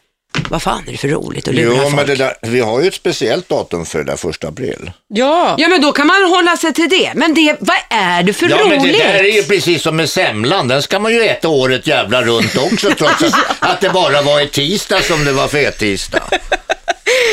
Vad 0.49 0.61
fan 0.61 0.83
är 0.87 0.91
det 0.91 0.97
för 0.97 1.07
roligt 1.07 1.47
att 1.47 1.53
lura 1.55 1.73
Jo, 1.75 1.81
folk? 1.81 1.95
men 1.95 2.05
det 2.07 2.15
där, 2.15 2.33
vi 2.41 2.59
har 2.59 2.81
ju 2.81 2.87
ett 2.87 2.93
speciellt 2.93 3.49
datum 3.49 3.85
för 3.85 3.99
det 3.99 4.05
där 4.05 4.15
första 4.17 4.47
april. 4.47 4.91
Ja, 5.07 5.55
Ja 5.57 5.67
men 5.67 5.81
då 5.81 5.91
kan 5.91 6.07
man 6.07 6.23
hålla 6.23 6.57
sig 6.57 6.73
till 6.73 6.89
det. 6.89 7.11
Men 7.15 7.33
det, 7.33 7.55
vad 7.59 7.77
är 7.89 8.23
det 8.23 8.33
för 8.33 8.49
Ja, 8.49 8.57
roligt? 8.57 8.69
men 8.81 8.91
det 8.91 8.97
där 8.97 9.13
är 9.23 9.35
ju 9.35 9.43
precis 9.43 9.81
som 9.81 9.95
med 9.95 10.09
semlan. 10.09 10.67
Den 10.67 10.81
ska 10.81 10.99
man 10.99 11.13
ju 11.13 11.23
äta 11.23 11.47
året 11.47 11.87
jävla 11.87 12.21
runt 12.21 12.57
också, 12.57 12.89
trots 12.97 13.23
att, 13.23 13.33
att 13.59 13.81
det 13.81 13.89
bara 13.89 14.21
var 14.21 14.41
i 14.41 14.47
tisdag 14.47 15.01
som 15.01 15.25
det 15.25 15.31
var 15.31 15.47
fet-tisdag. 15.47 16.23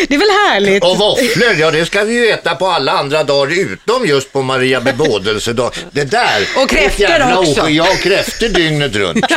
Det 0.09 0.15
är 0.15 0.19
väl 0.19 0.29
härligt. 0.51 0.85
Och 0.85 0.99
våfflor, 0.99 1.53
ja 1.59 1.71
det 1.71 1.87
ska 1.87 2.05
vi 2.05 2.15
ju 2.15 2.29
äta 2.31 2.55
på 2.55 2.67
alla 2.67 2.93
andra 2.93 3.25
dagar 3.25 3.59
utom 3.61 4.07
just 4.07 4.33
på 4.33 4.43
Maria 4.43 4.81
bebådelsedag. 4.81 5.71
Det 5.91 6.05
där. 6.05 6.49
Och 6.63 6.71
kräftor 6.71 7.39
också. 7.39 7.69
Ja, 7.69 7.87
kräftor 8.03 8.49
dygnet 8.49 8.97
runt. 8.97 9.25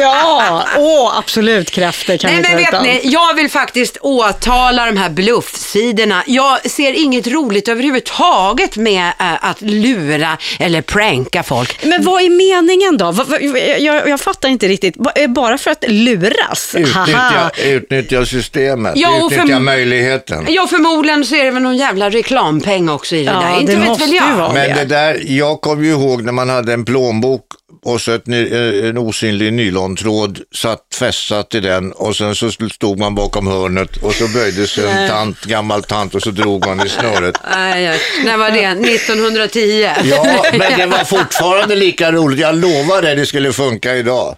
Ja, 0.00 0.64
åh, 0.76 1.18
absolut 1.18 1.70
kräftor 1.70 2.16
kan 2.16 2.30
Nej 2.32 2.42
vi 2.42 2.48
men 2.48 2.56
vet 2.56 2.68
utan. 2.68 2.82
ni, 2.82 3.00
jag 3.04 3.34
vill 3.34 3.50
faktiskt 3.50 3.96
åtala 4.00 4.86
de 4.86 4.96
här 4.96 5.08
bluffsidorna. 5.10 6.22
Jag 6.26 6.70
ser 6.70 6.92
inget 6.92 7.26
roligt 7.26 7.68
överhuvudtaget 7.68 8.76
med 8.76 9.08
äh, 9.20 9.44
att 9.50 9.60
lura 9.60 10.38
eller 10.58 10.82
pranka 10.82 11.42
folk. 11.42 11.84
Men 11.84 12.04
vad 12.04 12.22
är 12.22 12.30
meningen 12.30 12.96
då? 12.96 13.12
Vad- 13.12 13.42
Jag, 13.78 14.08
jag 14.08 14.20
fattar 14.20 14.48
inte 14.48 14.68
riktigt. 14.68 14.94
Bara 15.28 15.58
för 15.58 15.70
att 15.70 15.84
luras? 15.88 16.74
Utnyttja, 16.74 17.50
utnyttja 17.64 18.26
systemet, 18.26 18.92
Ja, 18.96 19.08
och 19.24 19.32
för- 19.32 19.53
utnyttja 19.56 19.72
möjligheten. 19.76 20.46
Ja 20.48 20.66
förmodligen 20.66 21.24
så 21.24 21.34
är 21.34 21.44
det 21.44 21.50
väl 21.50 21.62
någon 21.62 21.76
jävla 21.76 22.10
reklampeng 22.10 22.88
också 22.88 23.16
i 23.16 23.24
det 23.24 23.30
Ja, 23.32 23.40
där. 23.40 23.54
det 23.54 23.60
Inte 23.60 23.76
vet 23.76 23.88
måste 23.88 24.04
väl 24.04 24.14
jag. 24.14 24.36
vara. 24.36 24.52
Men 24.52 24.68
det. 24.68 24.74
det 24.74 24.84
där, 24.84 25.22
jag 25.26 25.60
kommer 25.60 25.84
ju 25.84 25.90
ihåg 25.90 26.22
när 26.24 26.32
man 26.32 26.48
hade 26.48 26.72
en 26.72 26.84
plånbok 26.84 27.44
och 27.84 28.00
så 28.00 28.12
ett, 28.12 28.28
eh, 28.28 28.88
en 28.88 28.98
osynlig 28.98 29.52
nylontråd 29.52 30.38
satt 30.54 30.80
fästat 30.98 31.54
i 31.54 31.60
den 31.60 31.92
och 31.92 32.16
sen 32.16 32.34
så 32.34 32.50
stod 32.50 32.98
man 32.98 33.14
bakom 33.14 33.46
hörnet 33.46 33.96
och 33.96 34.14
så 34.14 34.28
böjde 34.28 34.66
sig 34.66 34.90
en 34.90 35.08
tant, 35.08 35.40
gammal 35.44 35.82
tant 35.82 36.14
och 36.14 36.22
så 36.22 36.30
drog 36.30 36.66
man 36.66 36.86
i 36.86 36.88
snöret. 36.88 37.34
Aj, 37.44 37.86
aj. 37.86 38.00
När 38.24 38.36
var 38.36 38.50
det? 38.50 38.64
1910? 38.94 39.88
Ja, 40.04 40.44
men 40.58 40.78
det 40.78 40.86
var 40.86 41.04
fortfarande 41.04 41.74
lika 41.76 42.12
roligt. 42.12 42.38
Jag 42.40 42.54
lovar 42.54 43.02
dig, 43.02 43.16
det 43.16 43.26
skulle 43.26 43.52
funka 43.52 43.94
idag. 43.96 44.36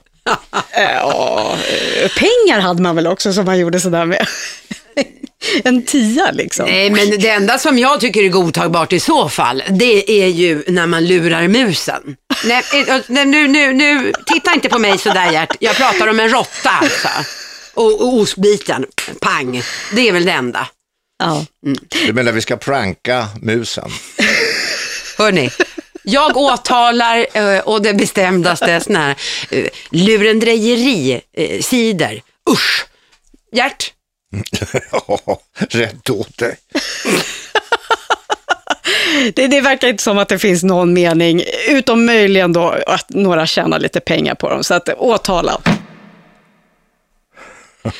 Ja, 0.77 1.57
eh, 2.03 2.11
pengar 2.19 2.61
hade 2.61 2.83
man 2.83 2.97
väl 2.97 3.07
också 3.07 3.33
som 3.33 3.45
man 3.45 3.59
gjorde 3.59 3.81
sådär 3.81 4.05
med. 4.05 4.27
En 5.65 5.83
tia 5.83 6.31
liksom. 6.31 6.67
Nej, 6.67 6.91
men 6.91 7.11
det 7.11 7.29
enda 7.29 7.59
som 7.59 7.79
jag 7.79 8.01
tycker 8.01 8.23
är 8.23 8.29
godtagbart 8.29 8.93
i 8.93 9.01
så 9.01 9.29
fall, 9.29 9.63
det 9.71 10.23
är 10.23 10.27
ju 10.27 10.65
när 10.67 10.87
man 10.87 11.07
lurar 11.07 11.49
musen. 11.49 12.17
Nej, 12.45 12.63
eh, 12.75 12.97
nej, 13.07 13.25
nu, 13.25 13.49
nu, 13.49 13.73
nu, 13.73 14.13
titta 14.27 14.55
inte 14.55 14.69
på 14.69 14.79
mig 14.79 14.99
sådär 14.99 15.33
Gert. 15.33 15.57
Jag 15.61 15.77
pratar 15.77 16.07
om 16.07 16.21
en 16.21 16.29
råtta 16.29 16.71
alltså. 16.71 17.09
Och, 17.75 18.03
och 18.03 18.15
ostbiten, 18.15 18.87
pang. 19.21 19.63
Det 19.93 20.09
är 20.09 20.13
väl 20.13 20.25
det 20.25 20.33
enda. 20.33 20.69
Ja. 21.19 21.45
Du 22.07 22.13
menar 22.13 22.33
vi 22.33 22.41
ska 22.41 22.57
pranka 22.57 23.29
musen? 23.43 23.91
Hörni, 25.19 25.51
jag 26.03 26.37
åtalar 26.37 27.27
eh, 27.33 27.59
och 27.59 27.83
det 27.83 27.95
bestämdaste 27.95 28.81
sådana 28.81 29.07
här 29.07 29.17
eh, 29.51 29.69
lurendrejeri-sidor. 29.91 32.21
Usch! 32.51 32.87
Gert, 33.53 33.93
Ja, 34.91 35.41
rätt 35.71 36.11
åt 36.11 36.39
dig. 36.39 36.59
Det, 39.35 39.47
det 39.47 39.61
verkar 39.61 39.89
inte 39.89 40.03
som 40.03 40.19
att 40.19 40.29
det 40.29 40.39
finns 40.39 40.63
någon 40.63 40.93
mening, 40.93 41.43
utom 41.69 42.07
möjligen 42.07 42.53
då 42.53 42.75
att 42.87 43.11
några 43.11 43.47
tjänar 43.47 43.79
lite 43.79 44.01
pengar 44.01 44.35
på 44.35 44.51
dem. 44.51 44.65
Så 44.65 44.75
att 44.75 44.89
åtala. 44.89 45.61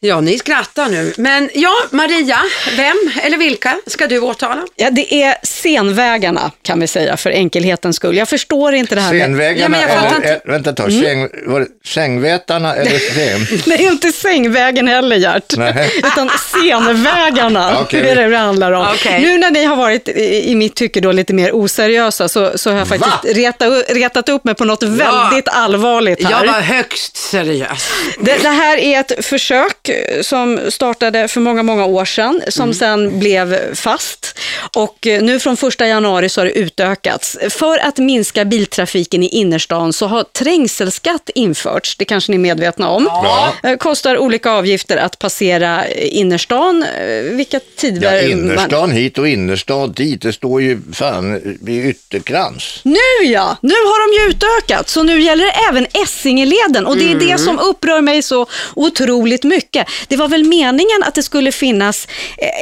ja 0.00 0.20
ni 0.20 0.38
skrattar 0.38 0.88
nu. 0.88 1.14
Men 1.16 1.50
ja, 1.54 1.74
Maria, 1.90 2.38
vem 2.76 2.96
eller 3.22 3.38
vilka 3.38 3.80
ska 3.86 4.06
du 4.06 4.18
åtala? 4.18 4.66
Ja, 4.76 4.90
det 4.90 5.14
är 5.22 5.36
scenvägarna 5.62 6.50
kan 6.62 6.80
vi 6.80 6.86
säga 6.86 7.16
för 7.16 7.30
enkelhetens 7.30 7.96
skull. 7.96 8.16
Jag 8.16 8.28
förstår 8.28 8.74
inte 8.74 8.94
det 8.94 9.00
här 9.00 9.12
med... 9.12 9.30
Men 9.30 9.80
jag 9.80 9.90
fattar 9.90 10.06
eller, 10.06 10.16
inte. 10.16 10.28
eh, 10.32 10.38
vänta 10.52 10.70
ett 10.70 10.76
tag, 10.76 10.90
Mm. 10.90 11.02
säng, 11.04 11.28
var 11.46 11.60
det 11.60 11.66
sängvätarna 11.86 12.74
eller? 12.74 12.92
Det 13.68 13.74
är 13.84 13.90
inte 13.92 14.12
sängvägen 14.12 14.88
heller, 14.88 15.16
Gert. 15.16 15.56
Nej. 15.56 15.90
Utan 15.98 16.28
scenvägarna 16.28 17.78
Okej. 17.82 18.02
det 18.02 18.10
är 18.10 18.16
det 18.16 18.28
det 18.28 18.36
handlar 18.36 18.72
om. 18.72 18.86
Okej. 18.94 19.20
Nu 19.22 19.38
när 19.38 19.50
ni 19.50 19.64
har 19.64 19.76
varit, 19.76 20.08
i 20.08 20.50
i 20.50 20.54
mitt 20.54 20.74
tycke, 20.74 21.00
då, 21.00 21.12
lite 21.12 21.34
mer 21.34 21.50
oseriösa 21.54 22.28
så, 22.28 22.58
så 22.58 22.70
har 22.70 22.78
jag 22.78 22.88
faktiskt 22.88 23.36
reta, 23.36 23.66
retat 23.70 24.28
upp 24.28 24.44
mig 24.44 24.54
på 24.54 24.64
något 24.64 24.82
väldigt 24.82 25.48
allvarligt 25.48 26.24
här. 26.24 26.30
Jag 26.30 26.52
var 26.52 26.60
högst 26.60 27.16
seriös. 27.16 27.90
Det, 28.20 28.36
det 28.42 28.48
här 28.48 28.76
är 28.78 29.00
ett 29.00 29.24
försök 29.24 29.88
eh, 29.88 30.22
som 30.22 30.60
startade 30.68 31.28
för 31.28 31.40
många, 31.40 31.62
många 31.62 31.84
år 31.84 32.04
sedan, 32.04 32.42
som 32.48 32.62
Mm. 32.62 32.74
sen 32.74 33.18
blev 33.18 33.74
fast. 33.74 34.38
Och 34.76 35.06
eh, 35.06 35.22
nu 35.22 35.40
från 35.40 35.51
1 35.52 35.80
januari 35.80 36.28
så 36.28 36.40
har 36.40 36.46
det 36.46 36.58
utökats. 36.58 37.38
För 37.50 37.78
att 37.78 37.98
minska 37.98 38.44
biltrafiken 38.44 39.22
i 39.22 39.28
innerstan 39.28 39.92
så 39.92 40.06
har 40.06 40.22
trängselskatt 40.22 41.30
införts, 41.34 41.96
det 41.96 42.04
kanske 42.04 42.32
ni 42.32 42.36
är 42.36 42.40
medvetna 42.40 42.88
om. 42.88 43.04
Ja. 43.04 43.54
Eh, 43.62 43.76
Kostar 43.76 44.18
olika 44.18 44.50
avgifter 44.50 44.96
att 44.96 45.18
passera 45.18 45.84
eh, 45.84 46.16
innerstan, 46.16 46.82
eh, 46.82 47.22
vilka 47.22 47.60
tider 47.76 48.12
Ja, 48.12 48.22
man... 48.22 48.30
innerstan 48.30 48.90
hit 48.90 49.18
och 49.18 49.28
innerstad 49.28 49.94
dit, 49.94 50.22
det 50.22 50.32
står 50.32 50.62
ju 50.62 50.80
fan 50.92 51.58
i 51.66 51.82
ytterkrans. 51.82 52.80
Nu 52.82 53.26
ja, 53.26 53.56
nu 53.60 53.74
har 53.74 54.16
de 54.16 54.22
ju 54.22 54.30
utökat, 54.30 54.88
så 54.88 55.02
nu 55.02 55.20
gäller 55.20 55.44
det 55.44 55.54
även 55.70 55.86
Essingeleden 56.04 56.86
och 56.86 56.96
det 56.96 57.12
är 57.12 57.14
det 57.14 57.38
som 57.38 57.58
upprör 57.58 58.00
mig 58.00 58.22
så 58.22 58.46
otroligt 58.74 59.44
mycket. 59.44 59.86
Det 60.08 60.16
var 60.16 60.28
väl 60.28 60.44
meningen 60.44 61.02
att 61.02 61.14
det 61.14 61.22
skulle 61.22 61.52
finnas 61.52 62.08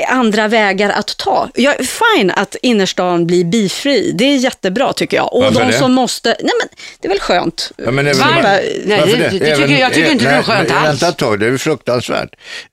andra 0.09 0.49
vägar 0.49 0.90
att 0.90 1.16
ta. 1.16 1.49
Jag 1.54 1.80
är 1.80 1.85
fine 1.85 2.30
att 2.30 2.56
innerstan 2.80 3.26
blir 3.26 3.44
bifri, 3.44 4.12
det 4.14 4.25
är 4.25 4.37
jättebra 4.37 4.92
tycker 4.92 5.16
jag. 5.16 5.34
Och 5.34 5.42
Varför 5.42 5.60
de 5.60 5.66
det? 5.66 5.78
som 5.78 5.92
måste, 5.92 6.28
nej 6.28 6.52
men 6.60 6.68
det 7.00 7.08
är 7.08 7.10
väl 7.10 7.20
skönt. 7.20 7.72
Ja, 7.76 7.90
men 7.90 8.06
även- 8.06 8.18
Varför? 8.20 8.42
Nej, 8.42 9.00
Varför 9.00 9.06
det- 9.16 9.28
det 9.28 9.56
tycker- 9.56 9.78
jag 9.78 9.92
tycker 9.92 10.10
inte 10.12 10.25
det 10.25 10.30
är 10.30 10.34
nej, 10.34 10.44
skönt 10.44 10.68
nej, 10.68 10.78
alls. 10.78 10.88
Vänta 11.02 11.08
ett 11.08 11.16
tag, 11.16 11.40
det 11.40 11.46
är 11.46 11.56
fruktansvärt. 11.56 12.28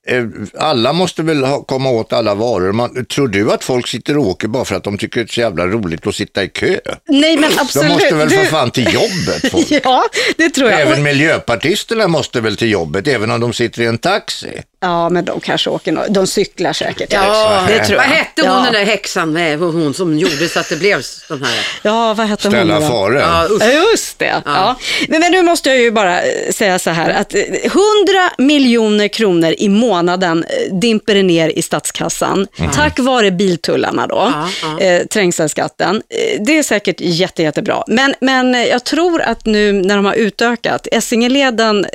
Eh, 0.08 0.24
Alla 0.58 0.92
måste 0.92 1.22
väl 1.22 1.44
ha, 1.44 1.62
komma 1.62 1.90
åt 1.90 2.12
alla 2.12 2.34
varor. 2.34 2.72
Man, 2.72 3.04
tror 3.04 3.28
du 3.28 3.52
att 3.52 3.64
folk 3.64 3.88
sitter 3.88 4.16
och 4.18 4.26
åker 4.26 4.48
bara 4.48 4.64
för 4.64 4.74
att 4.74 4.84
de 4.84 4.98
tycker 4.98 5.20
det 5.20 5.24
är 5.30 5.32
så 5.34 5.40
jävla 5.40 5.66
roligt 5.66 6.06
att 6.06 6.14
sitta 6.14 6.44
i 6.44 6.48
kö? 6.48 6.78
Nej 7.08 7.36
men 7.36 7.50
De 7.50 7.58
absolut. 7.58 7.92
måste 7.92 8.14
väl 8.14 8.30
för 8.30 8.44
fan 8.44 8.70
till 8.70 8.94
jobbet 8.94 9.50
folk. 9.52 9.66
Ja, 9.84 10.04
det 10.36 10.50
tror 10.50 10.70
jag. 10.70 10.80
Även 10.80 11.02
miljöpartisterna 11.02 12.08
måste 12.08 12.40
väl 12.40 12.56
till 12.56 12.70
jobbet, 12.70 13.08
även 13.08 13.30
om 13.30 13.40
de 13.40 13.52
sitter 13.52 13.82
i 13.82 13.86
en 13.86 13.98
taxi. 13.98 14.48
Ja, 14.80 15.08
men 15.08 15.24
de 15.24 15.40
kanske 15.40 15.70
åker, 15.70 15.92
nå- 15.92 16.04
de 16.08 16.26
cyklar 16.26 16.72
säkert. 16.72 17.12
Ja, 17.12 17.64
det 17.68 17.84
tror 17.84 17.98
jag. 18.00 18.08
Vad 18.08 18.16
hette 18.16 18.42
hon 18.42 18.50
Ja. 18.50 18.62
den 18.64 18.72
där 18.72 18.84
häxan, 18.84 19.32
med, 19.32 19.58
hon 19.58 19.94
som 19.94 20.18
gjorde 20.18 20.48
så 20.48 20.60
att 20.60 20.68
det 20.68 20.76
blev 20.76 21.02
de 21.28 21.42
här... 21.42 21.66
Ja, 21.82 22.14
vad 22.14 22.26
hette 22.26 22.48
hon 22.48 22.52
Ställa 22.52 22.80
då? 22.80 22.86
fare. 22.86 23.18
Ja. 23.20 23.48
Ja, 23.60 23.66
Just 23.90 24.18
det. 24.18 24.42
Ja. 24.44 24.76
Men, 25.08 25.20
men 25.20 25.32
nu 25.32 25.42
måste 25.42 25.68
jag 25.68 25.78
ju 25.78 25.90
bara 25.90 26.22
eh, 26.22 26.52
säga 26.52 26.78
så 26.78 26.90
här 26.90 27.10
att 27.10 27.34
eh, 27.34 27.40
100 27.40 27.80
miljoner 28.38 29.08
kronor 29.08 29.54
i 29.58 29.68
månaden 29.68 30.44
eh, 30.44 30.74
dimper 30.74 31.22
ner 31.22 31.48
i 31.48 31.62
statskassan 31.62 32.46
tack 32.74 32.98
vare 32.98 33.30
biltullarna 33.30 34.06
då, 34.06 34.32
Ja, 34.34 34.48
ja. 34.62 34.80
Eh, 34.80 35.06
trängselskatten. 35.06 35.96
Eh, 35.96 36.40
Det 36.42 36.58
är 36.58 36.62
säkert 36.62 36.96
jätte, 37.00 37.42
jättebra. 37.42 37.84
Men, 37.86 38.14
men 38.20 38.54
eh, 38.54 38.64
jag 38.64 38.84
tror 38.84 39.20
att 39.22 39.46
nu 39.46 39.72
när 39.72 39.96
de 39.96 40.04
har 40.04 40.14
utökat, 40.14 40.86
Essingeleden 40.92 41.84
eh, 41.84 41.90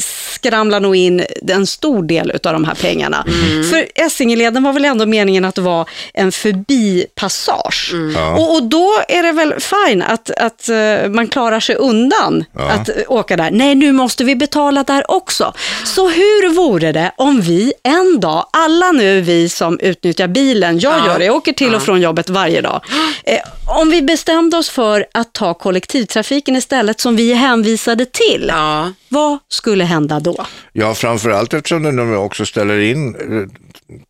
skramlar 0.00 0.80
nog 0.80 0.96
in 0.96 1.24
en 1.48 1.66
stor 1.66 2.05
del 2.06 2.30
av 2.30 2.52
de 2.52 2.64
här 2.64 2.74
pengarna. 2.74 3.24
Mm. 3.26 3.64
För 3.70 3.86
Essingeleden 3.94 4.62
var 4.62 4.72
väl 4.72 4.84
ändå 4.84 5.06
meningen 5.06 5.44
att 5.44 5.58
vara 5.58 5.86
en 6.14 6.32
förbipassage. 6.32 7.90
Mm. 7.92 8.34
Och, 8.34 8.54
och 8.54 8.62
då 8.62 8.92
är 9.08 9.22
det 9.22 9.32
väl 9.32 9.54
fine 9.60 10.02
att, 10.02 10.30
att 10.30 10.68
eh, 10.68 11.08
man 11.10 11.28
klarar 11.28 11.60
sig 11.60 11.74
undan 11.76 12.44
att 12.54 12.88
eh, 12.88 12.94
åka 13.08 13.36
där. 13.36 13.50
Nej, 13.50 13.74
nu 13.74 13.92
måste 13.92 14.24
vi 14.24 14.36
betala 14.36 14.82
där 14.82 15.10
också. 15.10 15.54
Så 15.84 16.08
hur 16.08 16.48
vore 16.54 16.92
det 16.92 17.12
om 17.16 17.40
vi 17.40 17.72
en 17.82 18.20
dag, 18.20 18.46
alla 18.52 18.92
nu 18.92 19.20
vi 19.20 19.48
som 19.48 19.78
utnyttjar 19.80 20.28
bilen, 20.28 20.78
jag 20.78 20.98
Ja. 20.98 21.06
gör 21.06 21.18
det, 21.18 21.24
jag 21.24 21.36
åker 21.36 21.52
till 21.52 21.74
och 21.74 21.82
från 21.82 22.00
jobbet 22.00 22.28
varje 22.28 22.60
dag. 22.60 22.80
Eh, 23.24 23.38
om 23.80 23.90
vi 23.90 24.02
bestämde 24.02 24.56
oss 24.56 24.70
för 24.70 25.06
att 25.14 25.32
ta 25.32 25.54
kollektivtrafiken 25.54 26.56
istället 26.56 27.00
som 27.00 27.16
vi 27.16 27.32
är 27.32 27.36
hänvisade 27.36 28.04
till, 28.06 28.46
Ja. 28.48 28.92
vad 29.08 29.38
skulle 29.48 29.84
hända 29.84 30.20
då? 30.20 30.46
Ja, 30.72 30.94
framförallt 30.94 31.54
eftersom 31.54 31.82
de 31.96 32.10
nu 32.10 32.16
också 32.16 32.46
ställer 32.46 32.78
in 32.80 33.14
eh, 33.14 33.48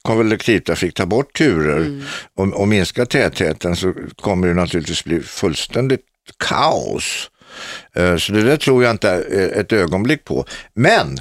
kollektivtrafik, 0.02 0.94
tar 0.94 1.06
bort 1.06 1.32
turer 1.38 2.02
och, 2.36 2.60
och 2.60 2.68
minskar 2.68 3.04
tätheten 3.04 3.76
så 3.76 3.94
kommer 4.16 4.48
det 4.48 4.54
naturligtvis 4.54 5.04
bli 5.04 5.20
fullständigt 5.20 6.00
kaos. 6.38 7.30
Eh, 7.94 8.16
Så 8.16 8.32
det 8.32 8.42
där 8.42 8.56
tror 8.56 8.84
jag 8.84 8.90
inte 8.90 9.10
eh, 9.10 9.60
ett 9.60 9.72
ögonblick 9.72 10.24
på. 10.24 10.44
Men 10.74 11.18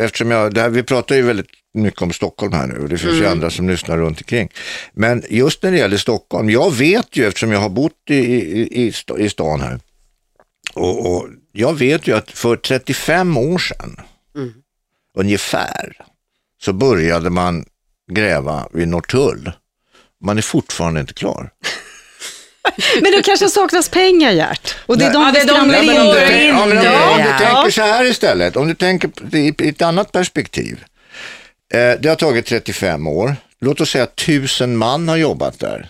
eftersom 0.00 0.30
jag, 0.30 0.58
här, 0.58 0.68
vi 0.68 0.82
pratar 0.82 1.14
ju 1.16 1.22
väldigt 1.22 1.50
mycket 1.74 2.02
om 2.02 2.12
Stockholm 2.12 2.52
här 2.52 2.66
nu 2.66 2.78
och 2.78 2.88
det 2.88 2.98
finns 2.98 3.14
ju 3.14 3.26
andra 3.26 3.50
som 3.50 3.68
lyssnar 3.68 3.98
runt 3.98 4.18
omkring. 4.20 4.48
Men 4.94 5.22
just 5.30 5.62
när 5.62 5.70
det 5.70 5.76
gäller 5.78 5.96
Stockholm, 5.96 6.50
jag 6.50 6.72
vet 6.74 7.16
ju 7.16 7.26
eftersom 7.26 7.52
jag 7.52 7.60
har 7.60 7.68
bott 7.68 7.92
i, 8.10 8.14
i, 8.14 8.92
i 9.18 9.28
stan 9.28 9.60
här 9.60 9.80
och, 10.74 11.14
och 11.16 11.28
jag 11.52 11.78
vet 11.78 12.06
ju 12.06 12.16
att 12.16 12.30
för 12.30 12.56
35 12.56 13.36
år 13.36 13.58
sedan 13.58 14.00
ungefär 15.18 15.96
så 16.62 16.72
började 16.72 17.30
man 17.30 17.64
gräva 18.12 18.68
vid 18.72 18.88
Norrtull. 18.88 19.52
Man 20.24 20.38
är 20.38 20.42
fortfarande 20.42 21.00
inte 21.00 21.14
klar. 21.14 21.50
Men 23.02 23.12
det 23.12 23.22
kanske 23.24 23.48
saknas 23.48 23.88
pengar, 23.88 24.30
Gert. 24.32 24.74
Och 24.86 24.98
det 24.98 25.04
är 25.04 25.12
Nej. 25.12 25.14
de 25.14 25.22
Ja, 25.22 25.32
vi 25.34 25.40
skramlar 25.48 25.82
in 25.82 26.00
om 26.00 26.06
du, 26.06 26.42
in. 26.42 26.48
ja, 26.48 26.66
men 26.66 26.78
om, 26.78 26.84
Ja. 26.84 27.10
om 27.10 27.18
du 27.18 27.44
tänker 27.44 27.70
så 27.70 27.82
här 27.82 28.04
istället, 28.04 28.56
om 28.56 28.68
du 28.68 28.74
tänker 28.74 29.10
i, 29.36 29.54
i 29.58 29.68
ett 29.68 29.82
annat 29.82 30.12
perspektiv. 30.12 30.84
Eh, 31.74 31.92
det 32.00 32.08
har 32.08 32.16
tagit 32.16 32.46
35 32.46 33.06
år. 33.06 33.36
Låt 33.60 33.80
oss 33.80 33.90
säga 33.90 34.04
att 34.04 34.16
tusen 34.16 34.76
man 34.76 35.08
har 35.08 35.16
jobbat 35.16 35.58
där. 35.58 35.88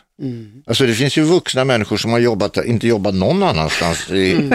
Alltså 0.67 0.87
det 0.87 0.95
finns 0.95 1.17
ju 1.19 1.23
vuxna 1.23 1.65
människor 1.65 1.97
som 1.97 2.13
har 2.13 2.19
jobbat 2.19 2.55
där, 2.55 2.63
inte 2.65 2.87
jobbat 2.87 3.15
någon 3.15 3.43
annanstans 3.43 4.11
i, 4.11 4.15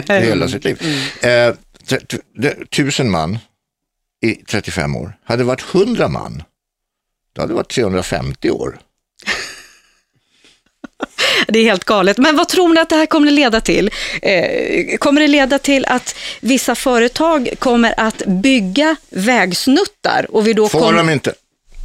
i 0.10 0.14
hela 0.14 0.48
sitt 0.48 0.64
liv. 0.64 0.82
Eh, 1.22 1.54
t- 1.90 2.18
det- 2.38 2.70
tusen 2.72 3.12
man 3.12 3.38
i 4.22 4.36
35 4.36 4.96
år. 4.96 5.18
Hade 5.24 5.44
det 5.44 5.48
varit 5.48 5.76
100 5.76 6.08
man, 6.08 6.44
då 7.34 7.42
hade 7.42 7.54
det 7.54 7.58
varit 7.58 7.72
350 7.72 8.50
år. 8.52 8.80
Det 11.48 11.60
är 11.60 11.64
helt 11.64 11.84
galet. 11.86 12.18
Men 12.18 12.36
vad 12.36 12.48
tror 12.48 12.74
ni 12.74 12.80
att 12.82 12.90
det 12.90 12.96
här 12.96 13.06
kommer 13.06 13.28
att 13.28 13.34
leda 13.34 13.62
till? 13.62 13.92
Eh, 14.22 14.98
kommer 14.98 15.22
det 15.22 15.28
leda 15.28 15.60
till 15.60 15.86
att 15.86 16.16
vissa 16.40 16.76
företag 16.76 17.50
kommer 17.60 17.94
att 17.98 18.22
bygga 18.26 18.96
vägsnuttar? 19.10 20.28
Och 20.30 20.48
vi 20.48 20.54
då 20.54 20.68
Får 20.68 20.80
kommer... 20.80 20.98
de 20.98 21.10
inte? 21.10 21.34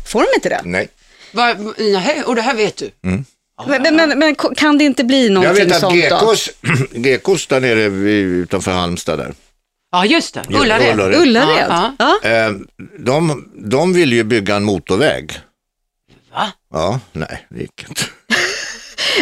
Får 0.06 0.20
de 0.20 0.26
inte 0.34 0.48
det? 0.48 0.60
Nej. 0.64 0.88
Va, 1.32 1.54
nej, 1.78 2.22
och 2.26 2.34
det 2.36 2.42
här 2.42 2.54
vet 2.54 2.76
du? 2.76 2.90
Men, 3.66 3.96
men, 3.96 4.18
men 4.18 4.34
kan 4.34 4.78
det 4.78 4.84
inte 4.84 5.04
bli 5.04 5.24
Jag 5.24 5.32
någonting 5.32 5.64
vet 5.64 5.74
att 5.74 5.80
sånt 5.80 5.94
då? 5.94 5.98
Gekås, 5.98 6.50
Gekås 6.92 7.46
där 7.46 7.60
nere 7.60 7.82
utanför 7.82 8.70
Halmstad 8.70 9.18
där. 9.18 9.34
Ja, 9.92 10.06
just 10.06 10.34
det. 10.34 10.42
Ullared. 10.48 10.94
Ullared. 10.94 11.20
Ullared? 11.20 11.66
Ja, 11.68 11.94
Ja. 11.98 12.28
Eh, 12.30 12.52
de, 12.98 13.44
de 13.54 13.92
vill 13.92 14.12
ju 14.12 14.24
bygga 14.24 14.56
en 14.56 14.64
motorväg. 14.64 15.32
Va? 16.34 16.52
Ja, 16.72 17.00
nej, 17.12 17.46
det 17.50 17.60
gick 17.60 17.84
inte. 17.88 18.02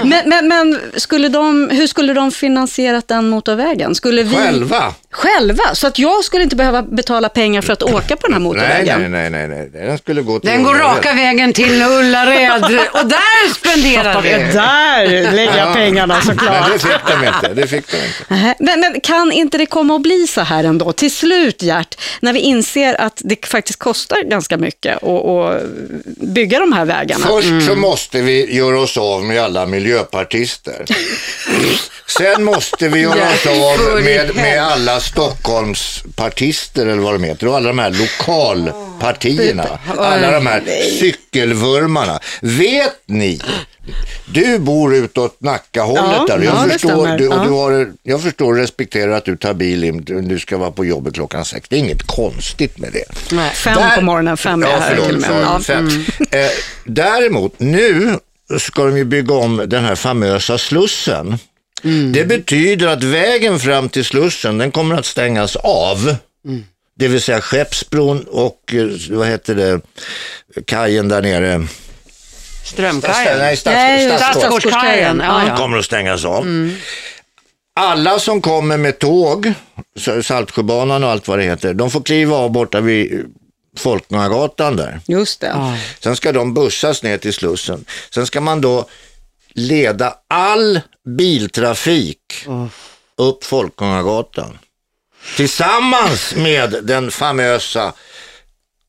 Men, 0.05 0.29
men, 0.29 0.49
men 0.49 0.81
skulle 0.97 1.29
de, 1.29 1.71
hur 1.73 1.87
skulle 1.87 2.13
de 2.15 2.31
finansierat 2.33 3.09
den 3.09 3.29
motorvägen? 3.29 3.95
Skulle 3.95 4.23
vi... 4.23 4.37
Själva? 4.37 4.95
Själva? 5.13 5.75
Så 5.75 5.87
att 5.87 5.99
jag 5.99 6.25
skulle 6.25 6.43
inte 6.43 6.57
behöva 6.57 6.83
betala 6.83 7.28
pengar 7.28 7.63
för 7.63 7.73
att 7.73 7.83
åka 7.83 8.17
på 8.17 8.26
den 8.26 8.33
här 8.33 8.41
Nej, 8.41 8.45
motorvägen? 8.49 9.13
nej, 9.13 9.31
nej, 9.31 9.49
nej, 9.49 9.71
nej, 9.73 9.87
den 9.87 9.99
skulle 9.99 10.23
gå 10.23 10.41
till 10.41 10.50
Den 10.50 10.63
går 10.63 10.75
Ullared. 10.75 10.97
raka 10.97 11.15
vägen 11.15 11.52
till 11.52 11.83
Ullared 11.83 12.63
och 12.93 13.07
där 13.07 13.54
spenderar 13.54 14.23
vi. 14.23 14.28
Där 14.31 15.33
lägger 15.33 15.57
jag 15.59 15.75
pengarna 15.75 16.15
Men 16.15 16.37
såklart. 16.37 16.73
det 16.73 16.78
fick 16.78 17.07
de 17.09 17.26
inte. 17.26 17.54
Det 17.54 17.67
fick 17.67 17.91
de 17.91 17.97
inte. 17.97 18.25
Nej, 18.28 18.54
Men, 18.59 18.81
men 18.81 19.00
kan 19.00 19.33
inte 19.33 19.59
det 19.59 19.67
komma 19.67 19.95
att 19.97 20.02
bli 20.02 20.26
så 20.26 20.41
här 20.41 20.65
ändå, 20.65 20.93
till 20.93 21.15
slut 21.15 21.63
Gert, 21.63 22.00
när 22.21 22.33
vi 22.33 22.41
inser 22.41 23.00
att 23.00 23.21
det 23.25 23.47
faktiskt 23.47 23.78
kostar 23.78 24.23
ganska 24.25 24.57
mycket 24.57 24.97
att, 25.02 25.26
att 25.26 25.63
bygga 26.17 26.61
de 26.61 26.73
här 26.73 26.85
vägarna? 26.85 27.26
Först 27.26 27.67
så 27.67 27.75
måste 27.76 28.21
vi 28.21 28.57
göra 28.57 28.81
oss 28.81 28.97
av 28.97 29.25
med 29.25 29.43
alla 29.43 29.67
miljöpartister. 29.71 30.85
Sen 32.06 32.45
måste 32.45 32.89
vi 32.89 33.00
göra 33.00 33.28
oss 33.30 33.47
av 33.47 34.02
med, 34.04 34.35
med 34.37 34.63
alla 34.63 35.00
Stockholmspartister 35.00 36.87
eller 36.87 37.02
vad 37.02 37.15
de 37.15 37.25
heter 37.25 37.49
och 37.49 37.56
alla 37.56 37.69
de 37.69 37.78
här 37.78 37.91
lokalpartierna. 37.91 39.78
Alla 39.99 40.30
de 40.30 40.47
här 40.47 40.63
cykelvurmarna. 41.00 42.21
Vet 42.41 42.97
ni? 43.06 43.41
Du 44.33 44.59
bor 44.59 44.95
utåt 44.95 45.41
Nackahållet 45.41 46.04
Ja, 46.28 46.37
där. 46.37 46.45
Jag, 46.45 46.54
ja, 46.54 46.69
förstår, 46.73 47.19
du, 47.19 47.28
och 47.28 47.35
Ja. 47.35 47.45
du 47.45 47.50
har, 47.50 47.93
jag 48.02 48.23
förstår 48.23 48.52
och 48.52 48.56
respekterar 48.59 49.13
att 49.13 49.25
du 49.25 49.37
tar 49.37 49.54
bil 49.54 49.85
in, 49.85 50.04
du 50.28 50.39
ska 50.39 50.59
vara 50.59 50.71
på 50.71 50.85
jobbet 50.85 51.15
klockan 51.15 51.45
sex. 51.45 51.67
Det 51.69 51.76
är 51.76 51.80
inget 51.80 52.02
konstigt 52.06 52.78
med 52.78 52.93
det. 52.93 53.04
Nej. 53.35 53.50
Fem 53.54 53.75
Där- 53.75 53.97
på 53.97 54.02
morgonen, 54.02 54.37
fem 54.37 54.63
är 54.63 54.67
jag 54.67 54.76
ja, 54.76 54.80
här 54.83 54.97
till 54.97 55.15
och 55.15 55.21
med. 55.21 55.65
fem. 55.65 56.04
Eh, 56.30 56.47
däremot, 56.85 57.54
nu 57.61 58.19
ska 58.58 58.84
de 58.84 58.97
ju 58.97 59.04
bygga 59.04 59.34
om 59.34 59.65
den 59.67 59.84
här 59.84 59.95
famösa 59.95 60.58
Slussen. 60.58 61.39
Det 62.13 62.25
betyder 62.25 62.86
att 62.86 63.02
vägen 63.02 63.58
fram 63.58 63.89
till 63.89 64.04
Slussen, 64.04 64.58
den 64.58 64.71
kommer 64.71 64.95
att 64.95 65.06
stängas 65.06 65.56
av. 65.56 66.17
Det 66.99 67.08
vill 67.08 67.21
säga 67.21 67.41
Skeppsbron 67.41 68.25
och, 68.28 68.75
eh, 68.75 69.17
vad 69.17 69.28
heter 69.28 69.54
det, 69.54 69.80
kajen 70.65 71.08
där 71.08 71.23
nere. 71.23 71.67
Strömkajen. 72.65 73.39
Nej. 73.39 73.56
Stadsgårdskajen. 73.56 75.23
Ja, 75.25 75.47
ja. 75.49 75.56
kommer 75.56 75.78
att 75.78 75.84
stängas 75.84 76.25
av. 76.25 76.71
Alla 77.80 78.19
som 78.19 78.41
kommer 78.41 78.76
med 78.76 78.99
tåg, 78.99 79.52
Saltsjöbanan 80.23 81.04
och 81.04 81.10
allt 81.10 81.28
vad 81.28 81.39
det 81.39 81.45
heter, 81.45 81.75
de 81.75 81.91
får 81.91 82.00
kliva 82.00 82.36
av 82.36 82.50
borta 82.50 82.80
vid 82.80 83.26
Folkungagatan 83.78 84.76
där. 84.76 85.00
Just 85.06 85.41
det. 85.41 85.76
Sen 86.00 86.17
ska 86.17 86.33
de 86.33 86.54
bussas 86.54 87.02
ner 87.02 87.19
till 87.19 87.33
Slussen. 87.35 87.85
Sen 88.15 88.26
ska 88.26 88.41
man 88.41 88.61
då 88.61 88.85
leda 89.54 90.15
all 90.28 90.80
biltrafik 91.17 92.47
upp 93.17 93.45
Folkungagatan. 93.45 94.59
Tillsammans 95.37 96.35
med 96.37 96.76
den 96.83 97.11
famösa 97.11 97.93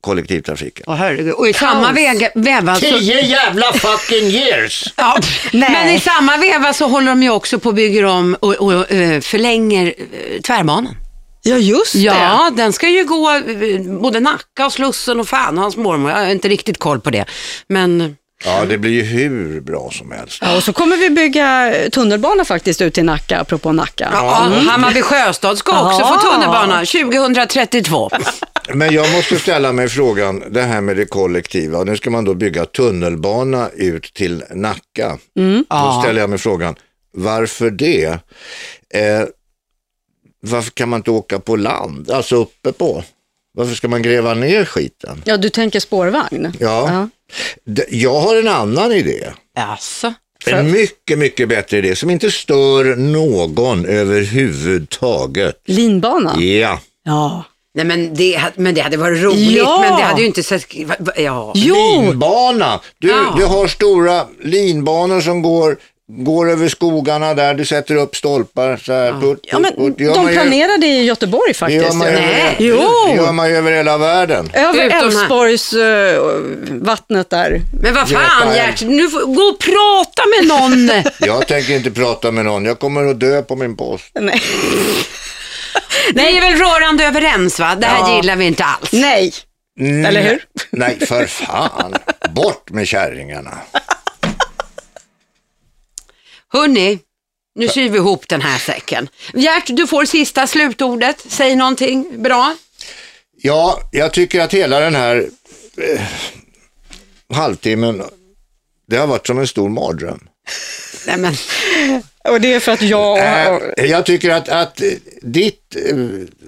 kollektivtrafiken. 0.00 0.84
Åh, 0.88 0.94
herregud. 0.94 1.32
Och 1.34 1.48
i 1.48 1.52
samma 1.52 1.92
väg, 1.92 2.28
veva 2.34 2.74
så... 2.74 2.80
Tio 2.80 3.20
jävla 3.20 3.72
fucking 3.72 4.26
years! 4.28 4.84
Ja, 4.96 5.18
Nej. 5.52 5.70
men 5.70 5.88
i 5.94 6.00
samma 6.00 6.36
veva 6.36 6.72
så 6.72 6.88
håller 6.88 7.08
de 7.08 7.22
ju 7.22 7.30
också 7.30 7.58
på 7.58 7.68
och 7.68 7.74
bygger 7.74 8.04
om 8.04 8.36
och, 8.40 8.54
och 8.54 8.92
eh, 8.92 9.20
förlänger 9.20 9.86
eh, 9.86 10.40
tvärbanan. 10.40 10.96
Ja, 11.42 11.56
just 11.56 11.94
Ja, 11.94 12.50
den 12.56 12.72
ska 12.72 12.88
ju 12.88 13.04
gå 13.04 13.30
eh, 13.30 13.80
både 14.00 14.20
Nacka 14.20 14.66
och 14.66 14.72
Slussen 14.72 15.20
och 15.20 15.28
fan 15.28 15.56
och 15.58 15.62
hans 15.62 15.76
mormor. 15.76 16.10
Jag 16.10 16.18
har 16.18 16.26
inte 16.26 16.48
riktigt 16.48 16.78
koll 16.78 17.00
på 17.00 17.10
det. 17.10 17.24
Men 17.68 18.16
Ja, 18.44 18.64
det 18.64 18.78
blir 18.78 18.90
ju 18.92 19.02
hur 19.02 19.60
bra 19.60 19.90
som 19.92 20.10
helst. 20.10 20.38
Ja, 20.40 20.56
och 20.56 20.62
så 20.62 20.72
kommer 20.72 20.96
vi 20.96 21.10
bygga 21.10 21.72
tunnelbana 21.92 22.44
faktiskt 22.44 22.80
ut 22.80 22.94
till 22.94 23.04
Nacka, 23.04 23.40
apropå 23.40 23.72
Nacka. 23.72 24.08
ja, 24.12 24.50
Hammarby 24.68 25.02
Sjöstad 25.02 25.58
ska 25.58 25.86
också 25.86 26.00
Ja. 26.00 26.20
få 26.20 26.30
tunnelbana 26.30 26.84
2032. 26.84 28.10
Men 28.74 28.94
jag 28.94 29.12
måste 29.12 29.38
ställa 29.38 29.72
mig 29.72 29.88
frågan, 29.88 30.42
det 30.50 30.62
här 30.62 30.80
med 30.80 30.96
det 30.96 31.04
kollektiva. 31.06 31.84
Nu 31.84 31.96
ska 31.96 32.10
man 32.10 32.24
då 32.24 32.34
bygga 32.34 32.64
tunnelbana 32.64 33.68
ut 33.74 34.14
till 34.14 34.44
Nacka. 34.54 35.18
Då 35.68 36.00
ställer 36.02 36.20
jag 36.20 36.30
mig 36.30 36.38
frågan, 36.38 36.74
varför 37.16 37.70
det? 37.70 38.04
Eh, 38.94 39.22
varför 40.46 40.70
kan 40.70 40.88
man 40.88 41.00
inte 41.00 41.10
åka 41.10 41.38
på 41.38 41.56
land, 41.56 42.10
alltså 42.10 42.36
uppe 42.36 42.72
på? 42.72 43.04
Varför 43.54 43.74
ska 43.74 43.88
man 43.88 44.02
gräva 44.02 44.34
ner 44.34 44.64
skiten? 44.64 45.22
Ja, 45.24 45.36
du 45.36 45.48
tänker 45.50 45.80
spårvagn? 45.80 46.52
Ja. 46.60 47.08
D- 47.64 47.84
Jag 47.90 48.20
har 48.20 48.36
en 48.36 48.48
annan 48.48 48.92
idé. 48.92 49.26
Alltså. 49.58 50.14
En 50.46 50.70
mycket, 50.72 51.18
mycket 51.18 51.48
bättre 51.48 51.78
idé 51.78 51.96
som 51.96 52.10
inte 52.10 52.30
stör 52.30 52.96
någon 52.96 53.86
överhuvudtaget. 54.56 55.60
Linbana? 55.66 56.40
Ja. 56.40 56.80
Ja. 57.04 57.44
Nej 57.74 57.84
men 57.84 58.14
det, 58.14 58.34
hade- 58.34 58.54
men 58.56 58.74
det 58.74 58.80
hade 58.80 58.96
varit 58.96 59.22
roligt, 59.22 59.50
Ja. 59.56 59.80
men 59.80 59.96
det 59.98 60.04
hade 60.04 60.20
ju 60.20 60.26
inte 60.26 60.42
sett... 60.42 60.66
Ja. 61.16 61.52
Jo! 61.54 61.74
Linbana. 62.04 62.80
Du, 62.98 63.08
Ja. 63.08 63.34
du 63.38 63.44
har 63.44 63.66
stora 63.66 64.26
linbanor 64.42 65.20
som 65.20 65.42
går 65.42 65.76
går 66.18 66.50
över 66.50 66.68
skogarna 66.68 67.34
där, 67.34 67.54
du 67.54 67.64
sätter 67.64 67.94
upp 67.94 68.16
stolpar 68.16 68.76
så 68.76 68.92
här. 68.92 69.12
Putt, 69.20 69.40
Ja, 69.42 69.58
men 69.58 69.70
putt, 69.70 69.78
putt. 69.78 69.98
Det 69.98 70.04
gör 70.04 70.14
de 70.14 70.28
planerar 70.28 70.78
det 70.78 70.86
i 70.86 71.04
Göteborg 71.04 71.48
det 71.48 71.54
faktiskt. 71.54 71.84
gör 71.84 71.92
man 71.92 72.06
ju 72.08 72.12
Nej. 72.14 72.24
över, 72.42 72.56
Jo. 72.58 72.76
det 73.08 73.14
gör 73.16 73.32
man 73.32 73.48
ju 73.50 73.56
över 73.56 73.72
hela 73.72 73.98
världen. 73.98 74.50
Över. 74.54 74.90
Älvsborgs 75.02 75.72
eh, 75.72 76.22
vattnet 76.70 77.30
där. 77.30 77.60
Men 77.82 77.94
vad 77.94 78.08
fan. 78.08 78.54
Gert, 78.54 78.82
nu 78.82 79.08
får, 79.08 79.20
gå 79.20 79.42
och 79.42 79.58
prata 79.58 80.22
med 80.26 80.48
någon. 80.48 81.02
Jag 81.28 81.46
tänker 81.48 81.72
inte 81.76 81.90
prata 81.90 82.30
med 82.30 82.44
någon, 82.44 82.64
jag 82.64 82.78
kommer 82.78 83.04
att 83.10 83.20
dö 83.20 83.42
på 83.42 83.56
min 83.56 83.76
post. 83.76 84.04
Nej. 84.20 84.42
Ni 86.14 86.22
är 86.36 86.40
väl 86.40 86.54
rörande 86.60 87.04
överens 87.04 87.60
va? 87.60 87.74
Det 87.74 87.86
här 87.86 87.98
Ja. 87.98 88.16
gillar 88.16 88.36
vi 88.36 88.44
inte 88.44 88.64
alls. 88.64 88.92
Nej. 88.92 89.32
Eller 89.80 90.22
hur? 90.22 90.44
Nej, 90.70 90.98
för 91.06 91.26
fan. 91.26 91.94
Bort 92.30 92.70
med 92.70 92.88
kärringarna. 92.88 93.50
Hörni, 96.52 96.98
nu 97.54 97.68
syr 97.68 97.88
vi 97.88 97.96
ihop 97.98 98.28
den 98.28 98.40
här 98.40 98.58
säcken. 98.58 99.08
Gert, 99.34 99.64
du 99.66 99.86
får 99.86 100.04
sista 100.04 100.46
slutordet. 100.46 101.24
Säg 101.28 101.56
någonting 101.56 102.22
bra. 102.22 102.56
Ja, 103.36 103.80
jag 103.92 104.12
tycker 104.12 104.40
att 104.40 104.54
hela 104.54 104.80
den 104.80 104.94
här 104.94 105.28
eh, 105.76 106.00
halvtimmen, 107.36 108.02
det 108.88 108.96
har 108.96 109.06
varit 109.06 109.26
som 109.26 109.38
en 109.38 109.46
stor 109.46 109.68
mardröm. 109.68 110.28
Nej, 111.06 111.16
men, 111.18 111.34
Och 112.28 112.40
det 112.40 112.54
är 112.54 112.60
för 112.60 112.72
att 112.72 112.82
jag... 112.82 113.12
och- 113.12 113.78
Eh, 113.78 113.86
jag 113.86 114.06
tycker 114.06 114.30
att, 114.30 114.48
att 114.48 114.82
ditt, 115.22 115.76
eh, 115.76 115.96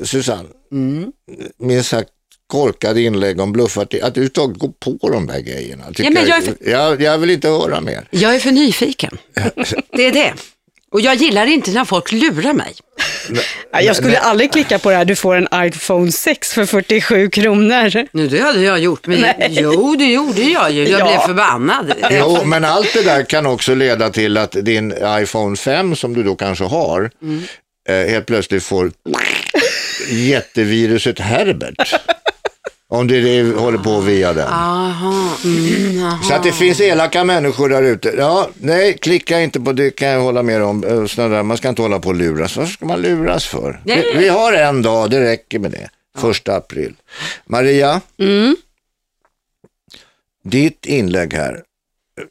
Susanne, 0.04 0.48
Mm. 0.72 1.12
minst 1.58 1.88
sagt 1.90 2.10
korkade 2.54 3.00
inlägg 3.00 3.40
om 3.40 3.52
bluffart, 3.52 3.82
att 3.84 3.90
du 3.92 3.98
överhuvudtaget 4.00 4.58
går 4.58 4.72
på 4.98 5.08
de 5.10 5.26
där 5.26 5.40
grejerna. 5.40 5.84
Ja, 5.96 6.10
men 6.10 6.26
jag 6.26 6.38
är 6.38 6.42
för- 6.42 6.70
jag, 6.70 7.02
jag 7.02 7.18
vill 7.18 7.30
inte 7.30 7.48
höra 7.48 7.80
mer. 7.80 8.08
jag 8.10 8.34
är 8.34 8.38
för 8.40 8.50
nyfiken. 8.50 9.18
Det 9.92 10.06
är 10.06 10.12
det. 10.12 10.32
Och 10.90 11.00
jag 11.00 11.14
gillar 11.14 11.46
inte 11.46 11.70
när 11.70 11.84
folk 11.84 12.12
lurar 12.12 12.52
mig. 12.52 12.74
Ja, 13.72 13.80
jag 13.80 13.96
skulle 13.96 14.18
aldrig 14.18 14.52
klicka 14.52 14.78
på 14.78 14.90
det 14.90 14.96
här, 14.96 15.04
du 15.04 15.16
får 15.16 15.34
en 15.36 15.48
iPhone 15.66 16.12
6 16.12 16.52
för 16.52 16.66
47 16.66 17.30
kronor. 17.30 18.06
Nu, 18.12 18.28
det 18.28 18.38
hade 18.40 18.60
jag 18.62 18.78
gjort, 18.78 19.06
men 19.06 19.20
Nej. 19.20 19.48
jo, 19.50 19.94
det 19.98 20.04
gjorde 20.04 20.40
jag 20.42 20.72
ju. 20.72 20.88
Jag 20.88 21.00
Ja. 21.00 21.04
blev 21.06 21.18
förbannad. 21.18 21.92
Jo, 22.10 22.38
men 22.44 22.64
allt 22.64 22.92
det 22.94 23.02
där 23.02 23.22
kan 23.24 23.46
också 23.46 23.74
leda 23.74 24.10
till 24.10 24.36
att 24.36 24.52
din 24.52 24.94
iPhone 25.08 25.56
5 25.56 25.96
som 25.96 26.14
du 26.14 26.22
då 26.22 26.34
kanske 26.36 26.64
har, 26.64 27.10
Mm. 27.22 27.42
eh, 27.88 28.10
helt 28.10 28.26
plötsligt 28.26 28.64
får 28.64 28.90
jätteviruset 30.10 31.18
Herbert. 31.20 31.94
Om 32.88 33.06
det, 33.06 33.20
det 33.20 33.56
håller 33.56 33.78
på 33.78 34.00
via 34.00 34.32
den. 34.32 34.48
Aha. 34.48 35.36
Mm, 35.44 36.04
aha. 36.04 36.22
Så 36.22 36.34
att 36.34 36.42
det 36.42 36.52
finns 36.52 36.80
elaka 36.80 37.24
människor 37.24 37.68
där 37.68 37.82
ute. 37.82 38.14
Ja, 38.18 38.48
nej, 38.58 38.98
klicka 38.98 39.40
inte 39.40 39.60
på 39.60 39.72
det 39.72 39.90
kan 39.90 40.08
jag 40.08 40.20
hålla 40.20 40.42
med 40.42 40.62
om. 40.62 40.84
Eh, 40.84 41.06
sådana 41.06 41.36
där, 41.36 41.42
Man 41.42 41.56
ska 41.56 41.68
inte 41.68 41.82
hålla 41.82 41.98
på 41.98 42.08
och 42.08 42.14
luras. 42.14 42.56
Varför 42.56 42.72
ska 42.72 42.86
man 42.86 43.00
luras 43.02 43.44
för? 43.46 43.80
Vi, 43.84 44.12
vi 44.16 44.28
har 44.28 44.52
en 44.52 44.82
dag, 44.82 45.10
det 45.10 45.20
räcker 45.20 45.58
med 45.58 45.70
det. 45.70 45.88
Första 46.18 46.56
april. 46.56 46.94
Maria, 47.46 48.00
ditt 50.44 50.86
inlägg 50.86 51.34
här 51.34 51.62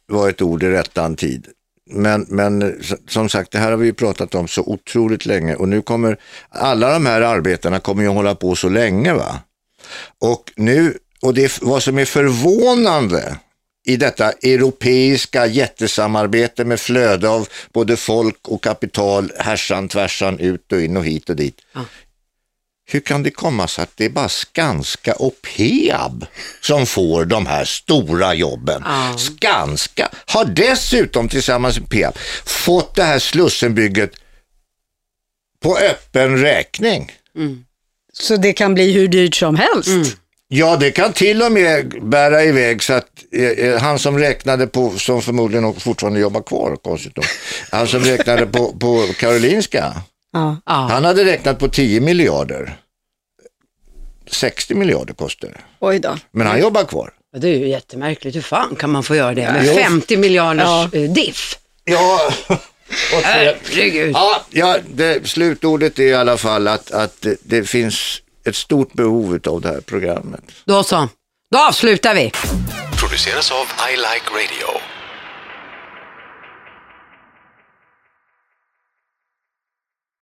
var 0.08 0.30
ett 0.30 0.42
ord 0.42 0.63
i 0.63 0.70
rättan 0.70 1.16
tid. 1.16 1.48
Men, 1.92 2.26
men 2.30 2.82
som 3.08 3.30
sagt, 3.30 3.52
det 3.52 3.58
här 3.58 3.72
har 3.72 3.78
vi 3.78 3.94
pratat 3.94 4.36
om 4.36 4.48
så 4.48 4.62
otroligt 4.62 5.26
länge 5.26 5.56
och 5.56 5.70
nu 5.70 5.82
kommer 5.82 6.18
alla 6.50 6.94
de 6.94 7.06
här 7.06 7.22
arbetena 7.22 7.80
kommer 7.80 8.04
ju 8.04 8.10
hålla 8.10 8.36
på 8.36 8.56
så 8.56 8.70
länge 8.70 9.13
va? 9.13 9.39
Och 10.19 10.52
nu, 10.56 10.98
och 11.22 11.34
det 11.34 11.62
vad 11.62 11.84
som 11.84 11.98
är 11.98 12.06
förvånande 12.06 13.38
i 13.86 13.98
detta 13.98 14.32
europeiska 14.32 15.46
jättesamarbete 15.48 16.65
med 16.65 16.80
flöde 16.80 17.30
av 17.30 17.48
både 17.74 17.98
folk 17.98 18.48
och 18.48 18.63
kapital 18.63 19.32
härsan 19.39 19.88
tvärsan 19.88 20.39
ut 20.39 20.72
och 20.72 20.82
in 20.82 20.98
och 20.98 21.06
hit 21.06 21.30
och 21.30 21.36
dit. 21.36 21.62
Hur 22.86 23.00
kan 23.00 23.24
det 23.24 23.32
komma 23.32 23.67
sig 23.67 23.84
att 23.84 23.98
det 23.98 24.06
är 24.06 24.10
bara 24.10 24.30
Skanska 24.30 25.13
och 25.13 25.34
Peab 25.41 26.26
som 26.62 26.86
får 26.86 27.26
de 27.26 27.46
här 27.46 27.65
stora 27.65 28.34
jobben? 28.34 28.82
Ja. 28.86 29.17
Skanska 29.17 30.10
har 30.26 30.46
dessutom 30.46 31.30
tillsammans 31.30 31.80
med 31.80 31.89
Peab 31.89 32.17
fått 32.46 32.96
det 32.96 33.04
här 33.04 33.19
Slussenbygget 33.19 34.12
på 35.60 35.78
öppen 35.78 36.38
räkning. 36.38 37.12
Så 38.19 38.36
det 38.38 38.54
kan 38.54 38.73
bli 38.73 38.91
hur 38.91 39.08
dyrt 39.08 39.36
som 39.36 39.56
helst. 39.56 40.17
Ja, 40.47 40.76
det 40.78 40.91
kan 40.91 41.13
till 41.13 41.41
och 41.41 41.52
med 41.52 41.93
bära 42.04 42.43
iväg 42.43 42.84
så 42.84 42.93
att 42.93 43.08
eh, 43.32 43.43
eh, 43.43 43.80
han 43.82 43.99
som 43.99 44.19
räknade 44.19 44.67
på, 44.67 44.89
som 44.97 45.21
förmodligen 45.21 45.73
fortfarande 45.73 46.19
jobbar 46.19 46.41
kvar, 46.41 46.76
konstigt 46.84 47.15
nog, 47.15 47.26
han 47.71 47.88
som 47.88 47.99
räknade 48.04 48.45
på, 48.45 48.73
på 48.80 49.08
Karolinska, 49.19 49.93
Ja. 50.34 50.58
Ja. 50.65 50.73
han 50.73 51.06
hade 51.06 51.26
räknat 51.26 51.60
på 51.60 51.69
10 51.69 52.02
miljarder. 52.02 52.78
60 54.28 54.76
miljarder 54.76 55.13
kostar 55.13 55.47
det. 55.47 55.60
Oj 55.80 55.99
då. 55.99 56.17
Men 56.32 56.47
han 56.47 56.60
jobbar 56.60 56.84
kvar. 56.84 57.13
Det 57.38 57.47
är 57.47 57.58
ju 57.58 57.67
jättemärkligt. 57.69 58.36
Hur 58.36 58.41
fan 58.41 58.76
kan 58.76 58.89
man 58.91 59.04
få 59.04 59.15
göra 59.15 59.34
det 59.34 59.41
med 59.52 59.65
Jo. 59.65 59.73
50 59.73 60.17
miljarders 60.17 60.63
Ja. 60.63 60.89
eh, 60.99 61.12
diff? 61.12 61.58
Ja, 61.86 62.32
och 63.14 63.22
Herregud. 63.22 64.12
ja, 64.14 64.46
ja 64.50 64.78
det, 64.88 65.28
slutordet 65.28 66.00
är 66.00 66.04
i 66.04 66.14
alla 66.14 66.38
fall 66.38 66.68
att, 66.68 66.92
att 66.92 67.22
det, 67.22 67.38
det 67.44 67.64
finns 67.64 68.22
ett 68.46 68.56
stort 68.56 68.94
behov 68.94 69.40
av 69.48 69.62
det 69.62 69.68
här 69.68 69.82
programmet. 69.82 70.42
Då 70.66 70.84
så. 70.84 71.10
Då 71.52 71.60
avslutar 71.60 72.16
vi. 72.16 72.32
Produceras 73.00 73.52
av 73.52 73.66
I 73.90 73.96
Like 73.96 74.30
Radio. 74.32 74.82